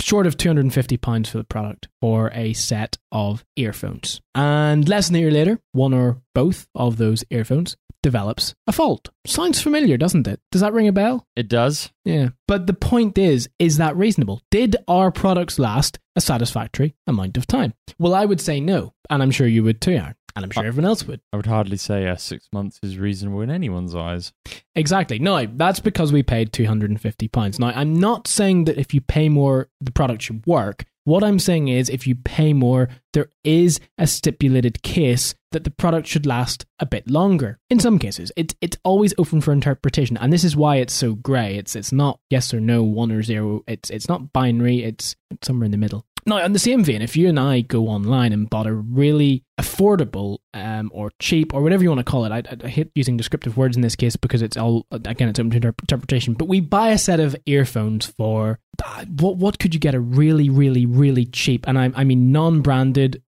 [0.00, 4.20] short of £250 for the product for a set of earphones.
[4.34, 9.08] And less than a year later, one or both of those earphones develops a fault.
[9.26, 10.38] Sounds familiar, doesn't it?
[10.52, 11.26] Does that ring a bell?
[11.34, 11.90] It does.
[12.04, 12.28] Yeah.
[12.46, 14.42] But the point is, is that reasonable?
[14.50, 17.72] Did our products last a satisfactory amount of time?
[17.98, 18.92] Well, I would say no.
[19.08, 20.14] And I'm sure you would too, Aaron.
[20.36, 21.20] And I'm sure everyone else would.
[21.32, 24.32] I would hardly say uh, six months is reasonable in anyone's eyes.
[24.74, 25.18] Exactly.
[25.18, 27.58] No, that's because we paid £250.
[27.60, 30.84] Now, I'm not saying that if you pay more, the product should work.
[31.04, 35.70] What I'm saying is, if you pay more, there is a stipulated case that the
[35.70, 37.58] product should last a bit longer.
[37.68, 41.14] In some cases, it's it's always open for interpretation, and this is why it's so
[41.14, 41.56] grey.
[41.56, 43.62] It's it's not yes or no, one or zero.
[43.68, 44.82] It's it's not binary.
[44.82, 46.06] It's somewhere in the middle.
[46.26, 49.44] Now, on the same vein, if you and I go online and bought a really
[49.60, 53.16] affordable um, or cheap or whatever you want to call it, I, I, hate using
[53.16, 56.32] descriptive words in this case because it's all again it's open to interpretation.
[56.34, 59.36] But we buy a set of earphones for uh, what?
[59.36, 61.68] What could you get a really, really, really cheap?
[61.68, 63.22] And I, I mean non-branded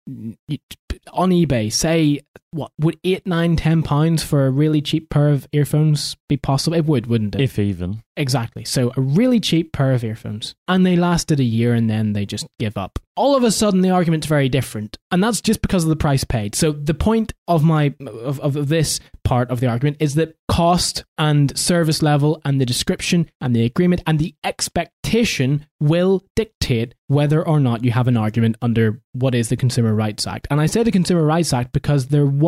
[1.13, 1.73] on eBay.
[1.73, 2.21] Say
[2.57, 6.77] what would eight, nine, ten pounds for a really cheap pair of earphones be possible?
[6.77, 7.41] It would, wouldn't it?
[7.41, 8.03] If even.
[8.17, 8.65] Exactly.
[8.65, 10.55] So a really cheap pair of earphones.
[10.67, 12.99] And they lasted a year and then they just give up.
[13.15, 14.97] All of a sudden the argument's very different.
[15.11, 16.55] And that's just because of the price paid.
[16.55, 21.05] So the point of my of, of this part of the argument is that cost
[21.19, 27.47] and service level and the description and the agreement and the expectation will dictate whether
[27.47, 30.47] or not you have an argument under what is the Consumer Rights Act.
[30.51, 32.46] And I say the Consumer Rights Act because there was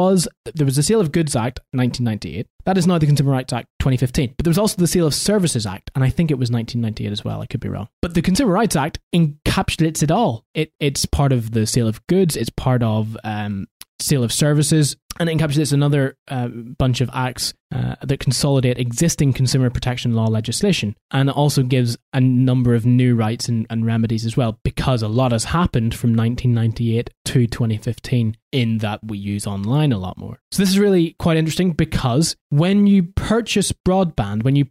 [0.55, 2.47] there was the Sale of Goods Act 1998.
[2.65, 4.35] That is now the Consumer Rights Act 2015.
[4.37, 7.13] But there was also the Sale of Services Act, and I think it was 1998
[7.13, 7.41] as well.
[7.41, 7.89] I could be wrong.
[8.03, 10.45] But the Consumer Rights Act encapsulates it all.
[10.55, 12.37] It it's part of the sale of goods.
[12.37, 13.67] It's part of um,
[14.01, 19.33] sale of services, and it encapsulates another uh, bunch of acts uh, that consolidate existing
[19.33, 20.97] consumer protection law legislation.
[21.11, 25.03] And it also gives a number of new rights and, and, remedies as well because
[25.03, 30.17] a lot has happened from 1998 to 2015 in that we use online a lot
[30.17, 30.41] more.
[30.51, 34.67] So this is really quite interesting because when you purchase broadband when you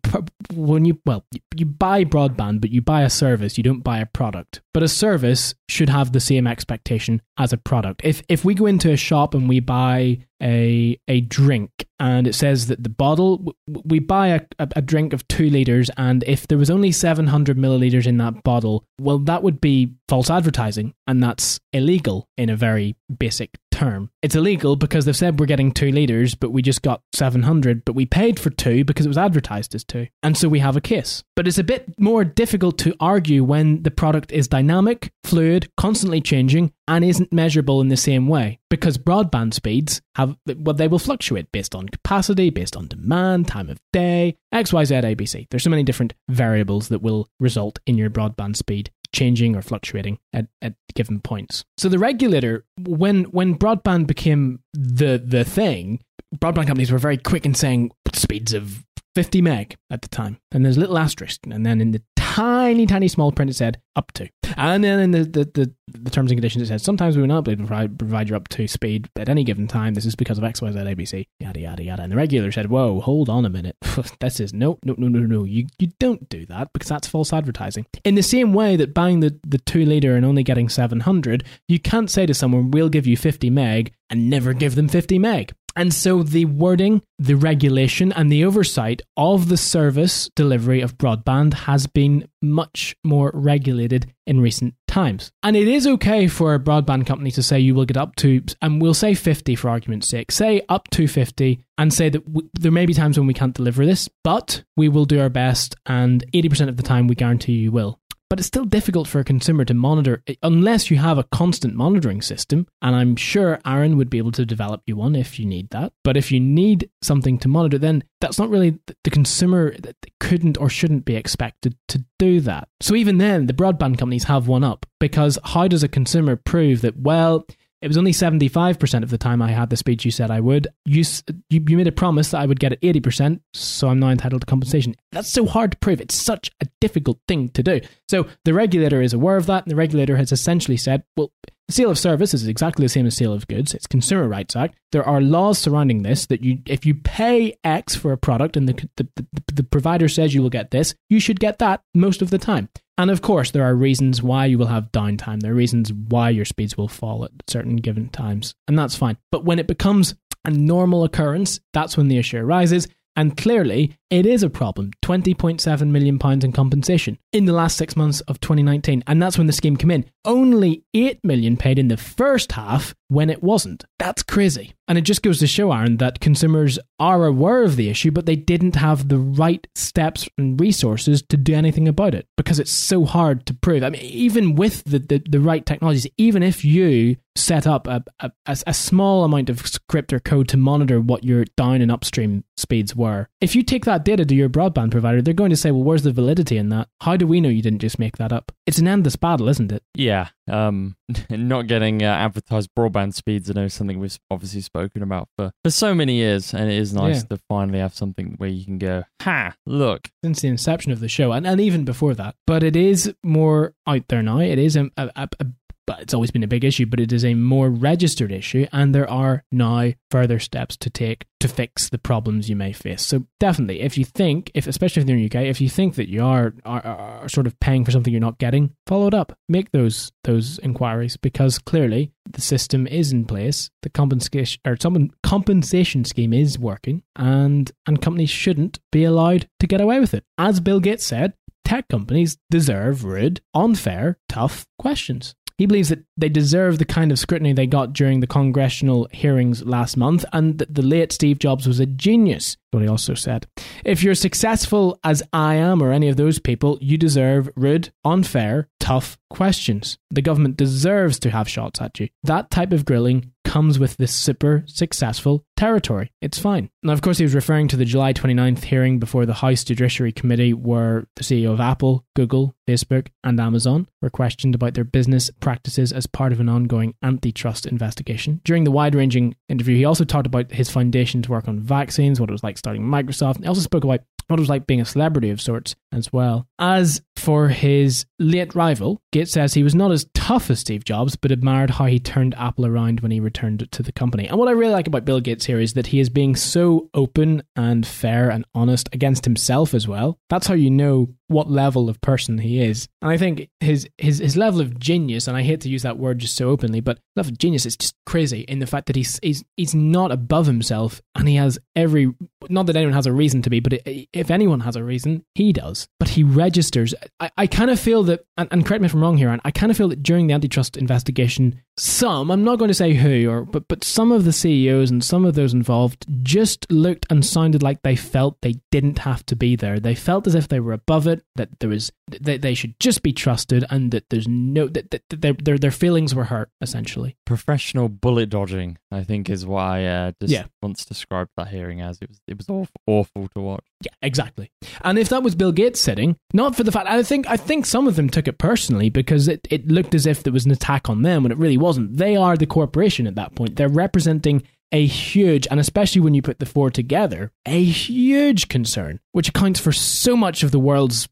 [0.52, 1.24] when you well
[1.56, 4.62] you buy broadband but you buy a service you don't buy a product.
[4.74, 8.02] But a service should have the same expectation as a product.
[8.04, 12.34] If if we go into a shop and we buy a a drink and it
[12.34, 16.58] says that the bottle we buy a, a, drink of two liters and if there
[16.58, 21.60] was only 700 milliliters in that bottle well that would be false advertising and that's
[21.74, 24.10] illegal in a very basic term.
[24.24, 27.94] It's illegal because they've said we're getting two liters but we just got 700 but
[27.94, 30.82] we paid for two because it was advertised as two and so we have a
[30.82, 35.70] case but it's a bit more difficult to argue when the product is dynamic fluid
[35.78, 40.88] constantly changing and isn't measurable in the same way because broadband speeds have well they
[40.88, 45.70] will fluctuate based on capacity based on demand time of day xyz abc there's so
[45.70, 50.74] many different variables that will result in your broadband speed changing or fluctuating at, at
[50.94, 51.64] given points.
[51.78, 56.02] So the regulator when when broadband became the the thing
[56.36, 58.84] broadband companies were very quick in saying speeds of
[59.16, 60.38] 50 meg at the time.
[60.52, 64.12] And there's little asterisk and then in the tiny, tiny small print, it said up
[64.14, 64.30] to.
[64.58, 67.28] And then in the, the, the, the terms and conditions, it says sometimes we will
[67.28, 69.94] not be able to provide, provide your up to speed at any given time.
[69.94, 72.02] This is because of X, Y, Z, ABC, yada, yada, yada.
[72.02, 73.78] And the regulator said, whoa, hold on a minute.
[74.20, 75.44] this is no, no, no, no, no.
[75.44, 77.86] You, you don't do that because that's false advertising.
[78.04, 81.80] In the same way that buying the, the two liter and only getting 700, you
[81.80, 85.54] can't say to someone, we'll give you 50 meg and never give them 50 meg.
[85.78, 91.54] And so the wording, the regulation, and the oversight of the service delivery of broadband
[91.54, 95.32] has been much more regulated in recent times.
[95.44, 98.42] And it is okay for a broadband company to say you will get up to,
[98.60, 102.50] and we'll say 50 for argument's sake, say up to 50, and say that w-
[102.54, 105.76] there may be times when we can't deliver this, but we will do our best,
[105.86, 109.24] and 80% of the time we guarantee you will but it's still difficult for a
[109.24, 112.68] consumer to monitor unless you have a constant monitoring system.
[112.82, 115.94] And I'm sure Aaron would be able to develop you one if you need that.
[116.04, 119.76] But if you need something to monitor, then that's not really the consumer
[120.20, 122.68] couldn't or shouldn't be expected to do that.
[122.82, 126.82] So even then, the broadband companies have one up because how does a consumer prove
[126.82, 127.46] that, well,
[127.82, 130.68] it was only 75% of the time I had the speech you said I would.
[130.86, 131.04] You,
[131.50, 134.42] you, you made a promise that I would get it 80%, so I'm now entitled
[134.42, 134.96] to compensation.
[135.12, 136.02] That's so hard to prove.
[136.02, 137.82] It's such a difficult thing to do.
[138.10, 141.32] So the regulator is aware of that, and the regulator has essentially said, well,
[141.70, 143.76] sale of service is exactly the same as sale of goods.
[143.76, 144.76] It's Consumer Rights Act.
[144.92, 148.68] There are laws surrounding this that you, if you pay X for a product and
[148.68, 152.22] the, the, the, the provider says you will get this, you should get that most
[152.22, 152.70] of the time.
[152.98, 155.42] And of course, there are reasons why you will have downtime.
[155.42, 159.18] There are reasons why your speeds will fall at certain given times, and that's fine.
[159.32, 162.88] But when it becomes a normal occurrence, that's when the issue arises.
[163.16, 164.92] And clearly, it is a problem.
[165.04, 169.04] £20.7 million in compensation in the last six months of 2019.
[169.08, 170.06] And that's when the scheme came in.
[170.24, 173.86] Only £8 million paid in the first half when it wasn't.
[173.98, 174.76] That's crazy.
[174.88, 178.26] And it just goes to show, Aaron, that consumers are aware of the issue, but
[178.26, 182.72] they didn't have the right steps and resources to do anything about it because it's
[182.72, 183.84] so hard to prove.
[183.84, 188.04] I mean, even with the, the, the right technologies, even if you set up a,
[188.22, 192.46] a, a small amount of script or code to monitor what your down and upstream
[192.56, 195.58] speeds were, if you take that that data to your broadband provider, they're going to
[195.58, 196.88] say, well, where's the validity in that?
[197.02, 198.52] How do we know you didn't just make that up?
[198.66, 199.84] It's an endless battle, isn't it?
[199.96, 200.30] Yeah.
[200.48, 200.96] Um,
[201.30, 205.70] not getting uh, advertised broadband speeds, I know something we've obviously spoken about for, for
[205.70, 207.36] so many years, and it is nice yeah.
[207.36, 210.10] to finally have something where you can go, ha, look.
[210.24, 212.36] Since the inception of the show, and, and even before that.
[212.46, 214.40] But it is more out there now.
[214.40, 215.46] It is a, a, a
[215.88, 218.94] but it's always been a big issue, but it is a more registered issue, and
[218.94, 223.02] there are now further steps to take to fix the problems you may face.
[223.02, 225.96] So definitely, if you think, if especially if you're in the UK, if you think
[225.96, 229.14] that you are, are, are sort of paying for something you're not getting, follow it
[229.14, 229.38] up.
[229.48, 233.70] Make those those inquiries because clearly the system is in place.
[233.82, 239.68] The compensation or some compensation scheme is working, and and companies shouldn't be allowed to
[239.68, 240.26] get away with it.
[240.38, 245.36] As Bill Gates said, tech companies deserve rude, unfair, tough questions.
[245.58, 249.64] He believes that they deserve the kind of scrutiny they got during the congressional hearings
[249.64, 253.48] last month, and that the late Steve Jobs was a genius, what he also said.
[253.84, 258.68] If you're successful as I am or any of those people, you deserve rude, unfair,
[258.88, 259.98] tough questions.
[260.12, 262.08] The government deserves to have shots at you.
[262.24, 266.14] That type of grilling comes with this super successful territory.
[266.22, 266.70] It's fine.
[266.84, 270.14] Now, of course, he was referring to the July 29th hearing before the House Judiciary
[270.14, 275.32] Committee, where the CEO of Apple, Google, Facebook, and Amazon were questioned about their business
[275.42, 278.40] practices as part of an ongoing antitrust investigation.
[278.46, 282.22] During the wide ranging interview, he also talked about his foundation to work on vaccines,
[282.22, 283.42] what it was like starting Microsoft.
[283.42, 286.48] He also spoke about what it was like being a celebrity of sorts as well.
[286.60, 291.16] As for his late rival, Gates says he was not as tough as Steve Jobs,
[291.16, 294.28] but admired how he turned Apple around when he returned to the company.
[294.28, 296.90] And what I really like about Bill Gates here is that he is being so
[296.94, 300.20] open and fair and honest against himself as well.
[300.30, 302.88] That's how you know what level of person he is.
[303.02, 305.98] And I think his his his level of genius, and I hate to use that
[305.98, 308.96] word just so openly, but level of genius is just crazy in the fact that
[308.96, 312.14] he's he's he's not above himself, and he has every
[312.50, 315.52] not that anyone has a reason to be, but if anyone has a reason, he
[315.52, 315.88] does.
[316.00, 316.94] But he registers.
[317.20, 319.42] I, I kind of feel that, and, and correct me if I'm wrong here, and
[319.44, 322.94] I kind of feel that during the antitrust investigation, some I'm not going to say
[322.94, 327.06] who, or but but some of the CEOs and some of those involved just looked
[327.10, 329.80] and sounded like they felt they didn't have to be there.
[329.80, 333.04] They felt as if they were above it, that there was that they should just
[333.04, 336.50] be trusted, and that there's no that, that, that their, their their feelings were hurt
[336.62, 337.16] essentially.
[337.26, 340.46] Professional bullet dodging, I think, is why uh, just yeah.
[340.62, 343.66] once described that hearing as it was it was awful, awful to watch.
[343.82, 344.52] Yeah, exactly.
[344.82, 347.66] And if that was Bill Gates sitting, not for the fact I think I think
[347.66, 350.52] some of them took it personally because it, it looked as if there was an
[350.52, 351.98] attack on them when it really wasn't.
[351.98, 353.56] They are the corporation at that point.
[353.56, 359.00] They're representing a huge, and especially when you put the four together, a huge concern,
[359.12, 361.08] which accounts for so much of the world's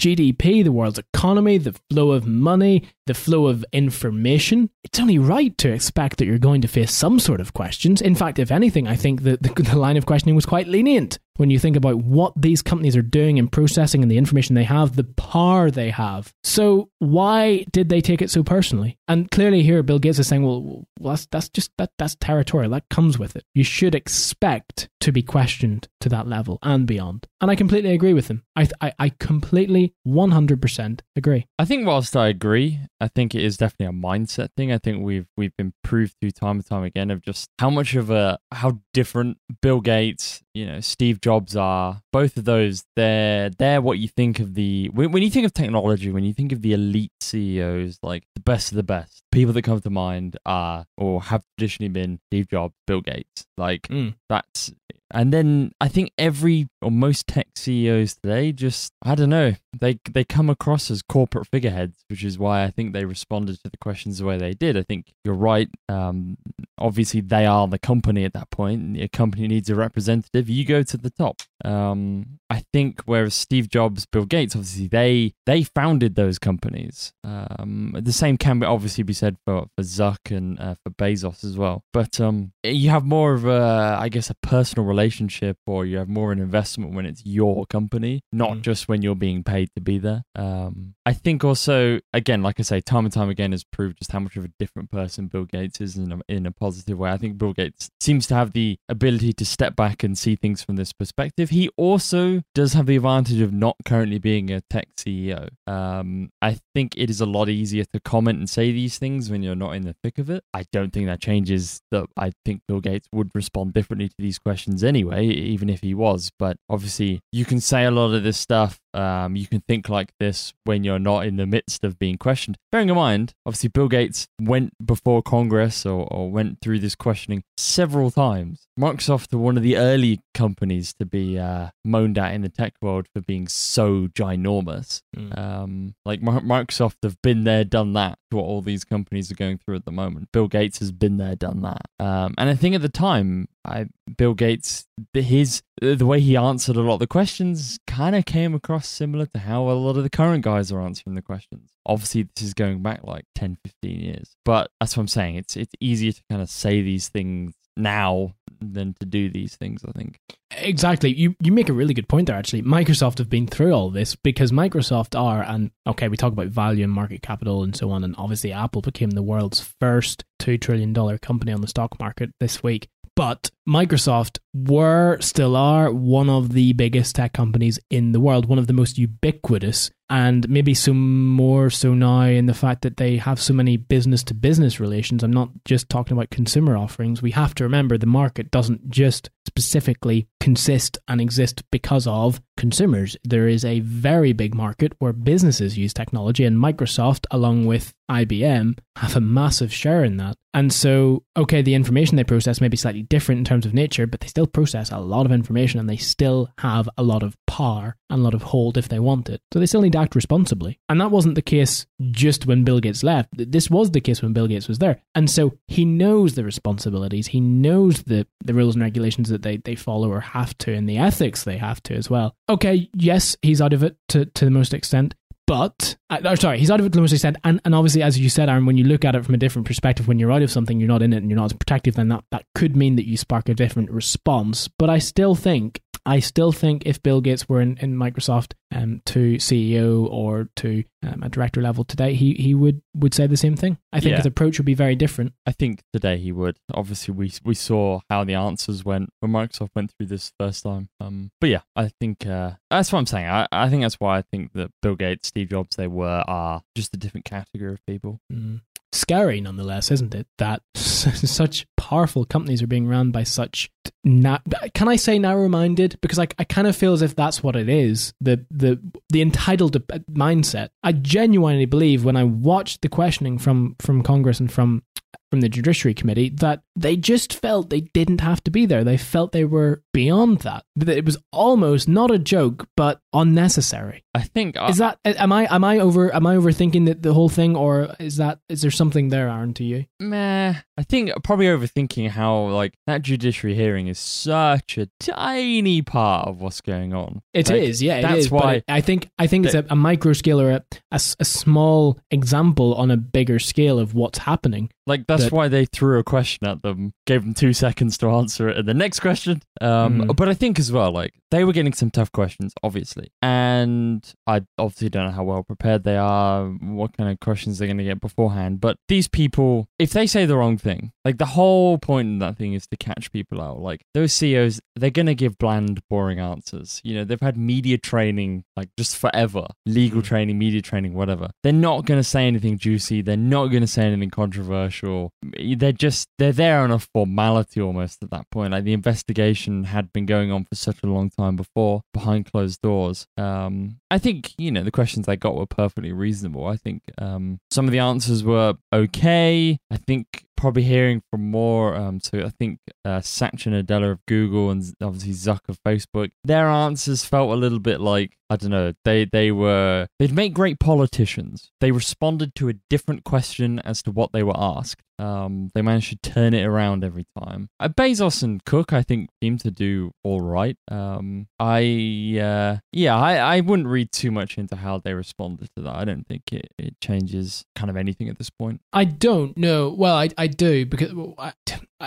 [0.00, 4.70] GDP, the world's economy, the flow of money, the flow of information.
[4.84, 8.00] It's only right to expect that you're going to face some sort of questions.
[8.00, 11.18] In fact, if anything, I think that the, the line of questioning was quite lenient
[11.38, 14.64] when you think about what these companies are doing and processing and the information they
[14.64, 16.32] have, the power they have.
[16.42, 18.98] So why did they take it so personally?
[19.08, 22.72] And clearly here Bill Gates is saying, well, that's that's just that that's territorial.
[22.72, 23.44] That comes with it.
[23.54, 27.26] You should expect to be questioned to that level and beyond.
[27.40, 28.42] And I completely agree with him.
[28.56, 31.46] I I, I completely 100% agree.
[31.58, 34.72] I think whilst I agree, I think it is definitely a mindset thing.
[34.72, 37.94] I think we've we've been proved through time and time again of just how much
[37.94, 42.02] of a how different Bill Gates, you know, Steve Jobs are.
[42.12, 45.52] Both of those, they're they're what you think of the when, when you think of
[45.52, 49.52] technology, when you think of the elite CEOs, like the best of the best, people
[49.52, 53.46] that come to mind are or have traditionally been Steve Jobs, Bill Gates.
[53.56, 54.14] Like mm.
[54.28, 54.72] that's
[55.10, 59.98] and then I think every or most tech CEOs today just I don't know they
[60.10, 63.76] they come across as corporate figureheads, which is why I think they responded to the
[63.78, 64.76] questions the way they did.
[64.76, 65.68] I think you're right.
[65.88, 66.38] Um,
[66.78, 69.00] obviously, they are the company at that point.
[69.00, 70.47] A company needs a representative.
[70.48, 71.42] You go to the top.
[71.64, 77.12] Um, I think whereas Steve Jobs, Bill Gates, obviously they they founded those companies.
[77.24, 81.58] Um, the same can obviously be said for for Zuck and uh, for Bezos as
[81.58, 81.84] well.
[81.92, 86.08] But um, you have more of a I guess a personal relationship, or you have
[86.08, 88.62] more an investment when it's your company, not mm.
[88.62, 90.22] just when you're being paid to be there.
[90.34, 94.12] Um, I think also again, like I say, time and time again has proved just
[94.12, 97.10] how much of a different person Bill Gates is in a, in a positive way.
[97.10, 100.62] I think Bill Gates seems to have the ability to step back and see things
[100.62, 101.47] from this perspective.
[101.48, 105.48] He also does have the advantage of not currently being a tech CEO.
[105.66, 109.42] Um, I think it is a lot easier to comment and say these things when
[109.42, 110.44] you're not in the thick of it.
[110.52, 112.06] I don't think that changes that.
[112.16, 116.30] I think Bill Gates would respond differently to these questions anyway, even if he was.
[116.38, 120.12] But obviously, you can say a lot of this stuff um, you can think like
[120.18, 122.56] this when you're not in the midst of being questioned.
[122.72, 127.44] Bearing in mind, obviously, Bill Gates went before Congress or, or went through this questioning
[127.56, 128.66] several times.
[128.78, 132.74] Microsoft are one of the early companies to be uh, moaned at in the tech
[132.82, 135.02] world for being so ginormous.
[135.16, 135.38] Mm.
[135.38, 138.18] Um, like Microsoft have been there, done that.
[138.30, 140.28] What all these companies are going through at the moment.
[140.32, 141.82] Bill Gates has been there, done that.
[141.98, 143.86] Um, and I think at the time, I,
[144.16, 148.54] Bill Gates, his the way he answered a lot of the questions kind of came
[148.54, 151.70] across similar to how a lot of the current guys are answering the questions.
[151.86, 155.36] Obviously, this is going back like 10, 15 years, but that's what I'm saying.
[155.36, 159.82] It's it's easier to kind of say these things now than to do these things,
[159.86, 160.18] I think.
[160.50, 161.12] Exactly.
[161.12, 162.62] You you make a really good point there actually.
[162.62, 166.84] Microsoft have been through all this because Microsoft are and okay, we talk about value
[166.84, 170.92] and market capital and so on and obviously Apple became the world's first 2 trillion
[170.92, 172.88] dollar company on the stock market this week.
[173.18, 178.60] But Microsoft were, still are, one of the biggest tech companies in the world, one
[178.60, 183.16] of the most ubiquitous, and maybe some more so now in the fact that they
[183.16, 185.22] have so many business to business relations.
[185.22, 187.20] I'm not just talking about consumer offerings.
[187.20, 193.16] We have to remember the market doesn't just specifically consist and exist because of consumers.
[193.24, 198.78] There is a very big market where businesses use technology, and Microsoft, along with IBM,
[198.96, 200.36] have a massive share in that.
[200.54, 204.06] And so, okay, the information they process may be slightly different in terms of nature,
[204.06, 207.36] but they still process a lot of information and they still have a lot of
[207.58, 209.42] power and a lot of hold if they want it.
[209.52, 210.78] So they still need to act responsibly.
[210.88, 213.30] And that wasn't the case just when Bill Gates left.
[213.32, 215.02] This was the case when Bill Gates was there.
[215.16, 219.56] And so he knows the responsibilities, he knows the, the rules and regulations that they,
[219.56, 222.36] they follow or have to, and the ethics they have to as well.
[222.48, 225.14] Okay, yes, he's out of it to, to the most extent.
[225.48, 227.38] But, uh, sorry, he's out of it to the most extent.
[227.42, 229.66] And, and obviously, as you said, Aaron, when you look at it from a different
[229.66, 231.94] perspective, when you're out of something, you're not in it, and you're not as protective,
[231.94, 234.68] then that, that could mean that you spark a different response.
[234.68, 239.02] But I still think I still think if Bill Gates were in, in Microsoft um,
[239.04, 243.36] to CEO or to um, a director level today, he, he would, would say the
[243.36, 243.76] same thing.
[243.92, 244.16] I think yeah.
[244.16, 245.34] his approach would be very different.
[245.44, 246.56] I think today he would.
[246.72, 250.88] Obviously, we we saw how the answers went when Microsoft went through this first time.
[250.98, 253.28] Um, but yeah, I think uh, that's what I'm saying.
[253.28, 256.62] I, I think that's why I think that Bill Gates, Steve Jobs, they were are
[256.74, 258.20] just a different category of people.
[258.32, 258.60] Mm
[258.98, 260.26] scary nonetheless, isn't it?
[260.38, 263.70] That such powerful companies are being run by such
[264.04, 264.38] na-
[264.74, 265.98] can I say narrow-minded?
[266.00, 268.12] Because I, I kind of feel as if that's what it is.
[268.20, 268.80] The the
[269.10, 269.72] the entitled
[270.08, 270.70] mindset.
[270.82, 274.82] I genuinely believe when I watched the questioning from from Congress and from
[275.30, 278.84] from the Judiciary Committee that they just felt they didn't have to be there.
[278.84, 280.64] They felt they were beyond that.
[280.76, 284.04] That it was almost not a joke, but unnecessary.
[284.14, 287.28] I think Is that am I am I over am I overthinking the, the whole
[287.28, 289.84] thing, or is that is there something there, Aaron, to you?
[290.00, 290.54] meh.
[290.76, 296.40] I think probably overthinking how like that judiciary hearing is such a tiny part of
[296.40, 297.20] what's going on.
[297.34, 299.64] It is, Like, yeah, it that's is, but why- I think I think it's a,
[299.70, 304.70] a micro scale or a a small example on a bigger scale of what's happening.
[304.86, 308.08] Like that's that- why they threw a question at them, gave them two seconds to
[308.10, 309.42] answer it, and the next question.
[309.60, 310.16] Um, Mhm.
[310.16, 314.42] But I think as well, like they were getting some tough questions, obviously, and I
[314.58, 317.84] obviously don't know how well prepared they are, what kind of questions they're going to
[317.84, 318.60] get beforehand.
[318.60, 322.36] But these people, if they say the wrong thing, like the whole point in that
[322.36, 323.60] thing is to catch people out.
[323.60, 326.80] Like those CEOs, they're going to give bland, boring answers.
[326.84, 330.04] You know, they've had media training like just forever, legal Mhm.
[330.04, 331.30] training, media training, whatever.
[331.42, 333.02] They're not going to say anything juicy.
[333.02, 335.07] They're not going to say anything controversial.
[335.22, 338.52] They're just they're there on a formality almost at that point.
[338.52, 342.60] Like the investigation had been going on for such a long time before, behind closed
[342.62, 343.06] doors.
[343.16, 346.46] Um, I think you know the questions they got were perfectly reasonable.
[346.46, 349.58] I think um, some of the answers were okay.
[349.70, 351.74] I think probably hearing from more.
[351.74, 356.46] Um, so I think uh, Satya Nadella of Google and obviously Zuck of Facebook, their
[356.46, 358.74] answers felt a little bit like I don't know.
[358.84, 361.50] They they were they'd make great politicians.
[361.60, 364.82] They responded to a different question as to what they were asked.
[365.00, 367.48] Um, they managed to turn it around every time.
[367.60, 370.56] Uh, Bezos and Cook, I think, seemed to do all right.
[370.68, 375.62] Um, I uh, yeah, I, I wouldn't read too much into how they responded to
[375.62, 375.76] that.
[375.76, 378.60] I don't think it, it changes kind of anything at this point.
[378.72, 379.70] I don't know.
[379.70, 381.32] Well, I, I do because I,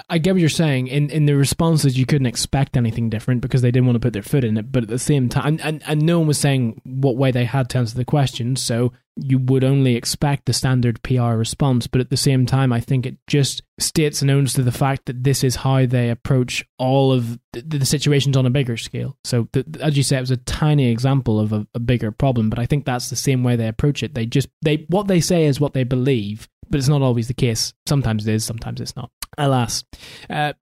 [0.10, 0.88] I get what you're saying.
[0.88, 4.14] In in the responses, you couldn't expect anything different because they didn't want to put
[4.14, 4.72] their foot in it.
[4.72, 7.46] But at the same time, and, and, and no one was saying what way they
[7.46, 11.86] had to answer the question, so you would only expect the standard PR response.
[11.86, 15.06] But at the same time, I think it just states and owns to the fact
[15.06, 19.18] that this is how they approach all of the, the situations on a bigger scale.
[19.26, 22.50] So, the, as you say, it was a tiny example of a, a bigger problem.
[22.50, 24.14] But I think that's the same way they approach it.
[24.14, 27.34] They just they what they say is what they believe but it's not always the
[27.34, 27.74] case.
[27.86, 29.12] Sometimes it is, sometimes it's not.
[29.38, 29.84] Alas,
[30.30, 30.54] uh,